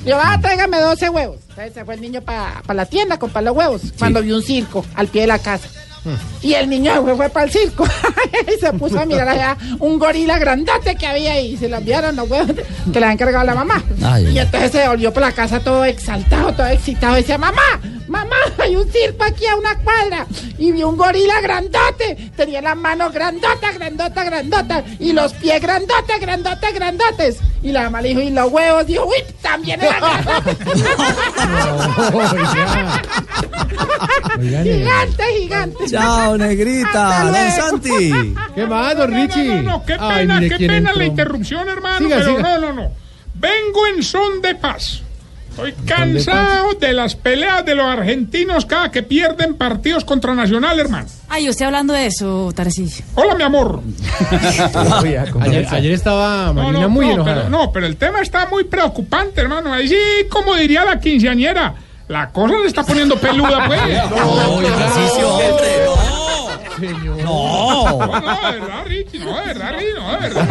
[0.05, 1.38] Yo, ah, tráigame 12 huevos.
[1.49, 3.82] Entonces se fue el niño para la tienda a comprar los huevos.
[3.97, 5.67] Cuando vio un circo al pie de la casa.
[6.41, 7.86] Y el niño fue, fue para el circo
[8.56, 11.53] y se puso a mirar allá un gorila grandote que había ahí.
[11.53, 12.51] Y se lo enviaron los huevos
[12.91, 13.84] que le habían cargado la mamá.
[14.03, 17.16] Ay, y entonces se volvió por la casa todo exaltado, todo excitado.
[17.16, 17.62] Y decía, mamá,
[18.08, 20.28] mamá, hay un circo aquí a una cuadra.
[20.58, 22.32] Y vio un gorila grandote.
[22.36, 24.84] Tenía las manos grandotas, grandotas, grandotas.
[24.99, 27.38] Y los pies grandotes, grandotes, grandotes.
[27.62, 28.86] Y la mamá le dijo, y los huevos.
[28.86, 30.58] Dijo, uy, también eran grandotes.
[34.64, 35.94] gigante, gigante.
[35.99, 37.23] Chao, Negrita.
[37.25, 37.51] Don.
[37.51, 38.35] Santi.
[38.55, 39.61] ¿Qué más, don Richie?
[39.61, 40.95] No, no, qué Ay, pena, mire qué pena entró.
[40.97, 42.41] la interrupción, hermano, Siga, pero siga.
[42.57, 42.91] no, no, no.
[43.35, 45.01] Vengo en son de paz.
[45.51, 51.07] Estoy cansado de las peleas de los argentinos cada que pierden partidos contra Nacional, hermano.
[51.29, 53.05] Ay, usted hablando de eso, Tarcisio.
[53.15, 53.81] Hola, mi amor.
[55.41, 57.35] Ayer, ayer estaba No, Marina no, muy no, enojada.
[57.43, 59.71] pero, no, pero el tema está muy preocupante, hermano.
[59.73, 59.95] Ahí sí,
[60.29, 61.73] como diría la quinceañera,
[62.08, 63.82] la cosa se está poniendo peluda, pues.
[64.10, 65.86] No, ejercicio, hombre,
[67.24, 68.08] No, No.
[68.08, 68.16] no,
[68.51, 70.47] de verdad, Richie, no, de verdad, Richie, no, de verdad.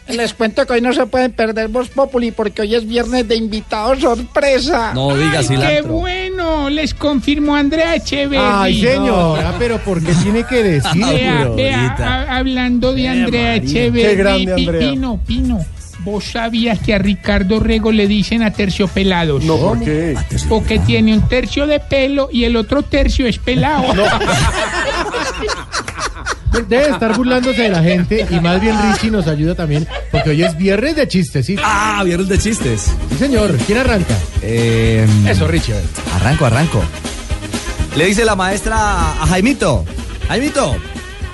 [0.07, 3.35] Les cuento que hoy no se pueden perder Voz Populi porque hoy es viernes de
[3.35, 4.91] invitados sorpresa.
[4.93, 8.37] No diga Ay, qué bueno, les confirmo Andrea Echeverri.
[8.39, 11.03] Ay, señora, pero ¿por qué tiene que decir?
[11.05, 13.55] Vea, vea, a- hablando de Andrea.
[13.55, 14.01] Echeverri.
[14.09, 14.91] Qué grande, Andrea.
[14.91, 15.65] Pino, Pino,
[16.01, 19.43] ¿vos sabías que a Ricardo Rego le dicen aterciopelados?
[19.43, 20.15] No, ¿por qué?
[20.47, 23.85] Porque tiene un tercio de pelo y el otro tercio es pelado.
[26.67, 30.43] Debe estar burlándose de la gente y más bien Richie nos ayuda también porque hoy
[30.43, 31.55] es viernes de chistes, ¿sí?
[31.63, 32.91] Ah, viernes de chistes.
[33.09, 33.55] Sí, señor.
[33.65, 34.15] ¿Quién arranca?
[34.41, 35.73] Eh, Eso, Richie.
[35.73, 35.85] a ver.
[36.15, 36.83] Arranco, arranco.
[37.95, 38.75] Le dice la maestra
[39.21, 39.85] a Jaimito.
[40.27, 40.75] Jaimito,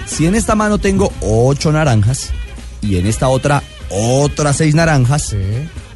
[0.05, 2.31] si en esta mano tengo ocho naranjas
[2.81, 5.35] y en esta otra otras seis naranjas,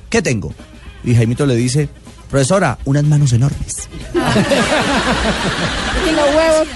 [0.10, 0.54] ¿qué tengo?
[1.04, 1.88] Y Jaimito le dice,
[2.30, 3.90] profesora, unas manos enormes.
[6.08, 6.68] Y los huevos.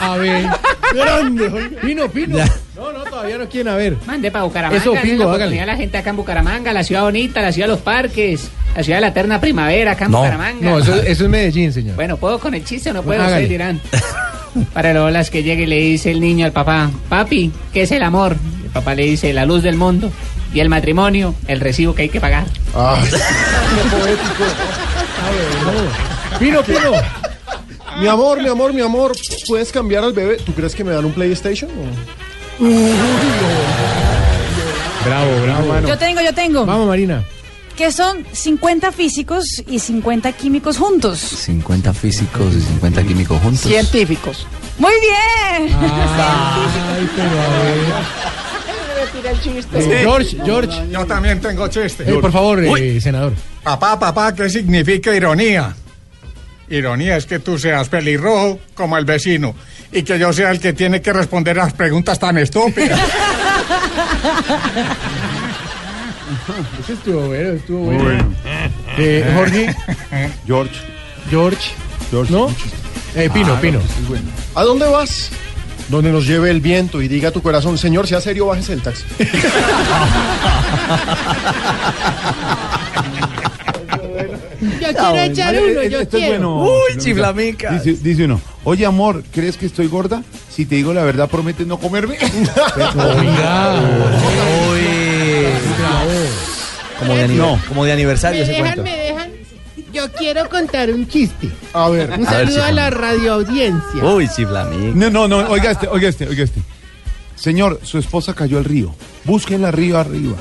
[0.00, 0.48] A ver.
[0.92, 1.48] Grande.
[1.82, 2.36] Pino, Pino.
[2.38, 2.48] Ya.
[2.76, 3.96] No, no, todavía no quieren a ver.
[4.06, 4.80] Mande para Bucaramanga.
[4.82, 5.60] Eso, Pingo, la hágale.
[5.60, 8.82] a la gente acá en Bucaramanga, la ciudad bonita, la ciudad de los parques, la
[8.82, 10.70] ciudad de la eterna primavera acá en No, Bucaramanga.
[10.70, 11.94] no, eso, eso es Medellín, señor.
[11.96, 13.22] Bueno, ¿puedo con el chiste o no puedo?
[13.24, 13.80] Ustedes dirán.
[14.72, 17.92] Para los las que llegue y le dice el niño al papá, papi, ¿qué es
[17.92, 18.36] el amor?
[18.64, 20.10] El papá le dice, la luz del mundo.
[20.52, 22.44] Y el matrimonio, el recibo que hay que pagar.
[22.76, 24.44] Ah, qué poético.
[26.38, 26.92] Pino, Pino.
[28.00, 29.12] Mi amor, mi amor, mi amor,
[29.46, 30.36] ¿puedes cambiar al bebé?
[30.38, 31.70] ¿Tú crees que me dan un PlayStation?
[31.70, 31.84] o?
[35.04, 35.86] Bravo, bravo.
[35.86, 36.66] Yo tengo, yo tengo.
[36.66, 37.24] Vamos, Marina.
[37.76, 41.18] Que son 50 físicos y 50 químicos juntos.
[41.18, 43.62] 50 físicos y 50 químicos juntos.
[43.62, 44.46] Científicos.
[44.78, 45.74] Muy bien.
[45.76, 48.24] Ay, pero a ver.
[49.74, 50.90] Eh, George, George.
[50.90, 52.04] Yo también tengo chiste.
[52.06, 53.32] Eh, por favor, eh, senador.
[53.62, 55.74] Papá, papá, ¿qué significa ironía?
[56.68, 59.54] Ironía es que tú seas pelirrojo como el vecino
[59.92, 62.98] y que yo sea el que tiene que responder las preguntas tan estúpidas.
[66.80, 68.34] Ese estuvo bueno, estuvo bueno.
[68.98, 69.74] Eh, Jorge.
[70.46, 70.74] George.
[71.30, 71.70] George.
[72.10, 72.32] George.
[72.32, 72.48] ¿No?
[73.14, 73.78] Eh, Pino, Ah, Pino.
[73.78, 74.20] no, pues
[74.54, 75.30] ¿A dónde vas?
[75.88, 78.82] Donde nos lleve el viento y diga a tu corazón, señor, sea serio, bájese el
[78.82, 79.04] taxi.
[84.80, 86.50] Yo quiero echar uno, yo Esto es quiero.
[86.54, 86.64] bueno.
[86.72, 87.70] Uy, chiflamica.
[87.78, 90.22] Dice, dice uno, oye amor, ¿crees que estoy gorda?
[90.50, 92.16] Si te digo la verdad, ¿prometes no comerme?
[92.96, 93.80] Oiga.
[96.98, 97.60] Como de, No.
[97.68, 98.82] como de aniversario ¿Me ese dejan, cuento.
[98.84, 99.30] me dejan?
[99.92, 101.48] Yo quiero contar un chiste.
[101.72, 102.10] A ver.
[102.18, 104.02] Un A ver, saludo a la radioaudiencia.
[104.04, 104.92] Uy, chiflamica.
[104.96, 106.60] No, no, no, oiga este, oiga este, oiga este.
[107.36, 108.94] Señor, su esposa cayó al río.
[109.24, 110.36] Búsquenla río arriba.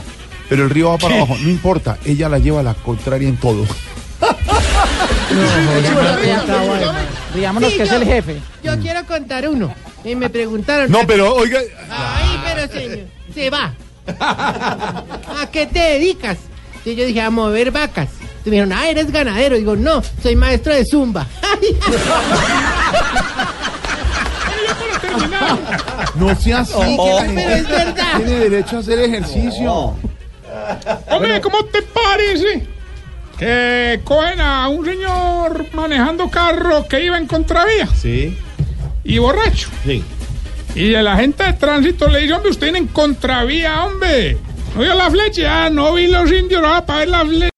[0.50, 1.36] Pero el río va para abajo.
[1.42, 3.66] No importa, ella la lleva a la contraria en todo.
[7.34, 8.42] Riámonos que es el jefe.
[8.64, 9.74] Yo quiero contar uno.
[10.04, 10.92] Y me preguntaron.
[10.92, 13.74] No, pero oiga, Ay, pero señor, se va.
[14.20, 16.38] ¿A qué te dedicas?
[16.86, 18.10] Y yo dije, a mover vacas.
[18.46, 19.56] Y me dijeron, ah, eres ganadero.
[19.56, 21.26] Digo, no, soy maestro de zumba.
[26.16, 26.74] no sea así.
[26.76, 28.18] Oh, que pero es verdad.
[28.18, 29.96] Tiene derecho a hacer ejercicio.
[31.10, 32.68] Hombre, ¿cómo te parece
[33.38, 38.38] que cogen a un señor manejando carro que iba en contravía Sí.
[39.04, 39.70] y borracho?
[39.86, 40.04] Sí.
[40.76, 44.38] Y el agente de tránsito le dice, hombre, usted viene en contravía, hombre.
[44.76, 45.66] ¿No vio la flecha?
[45.66, 47.50] Ah, no vi los indios, ahora para ver la flecha.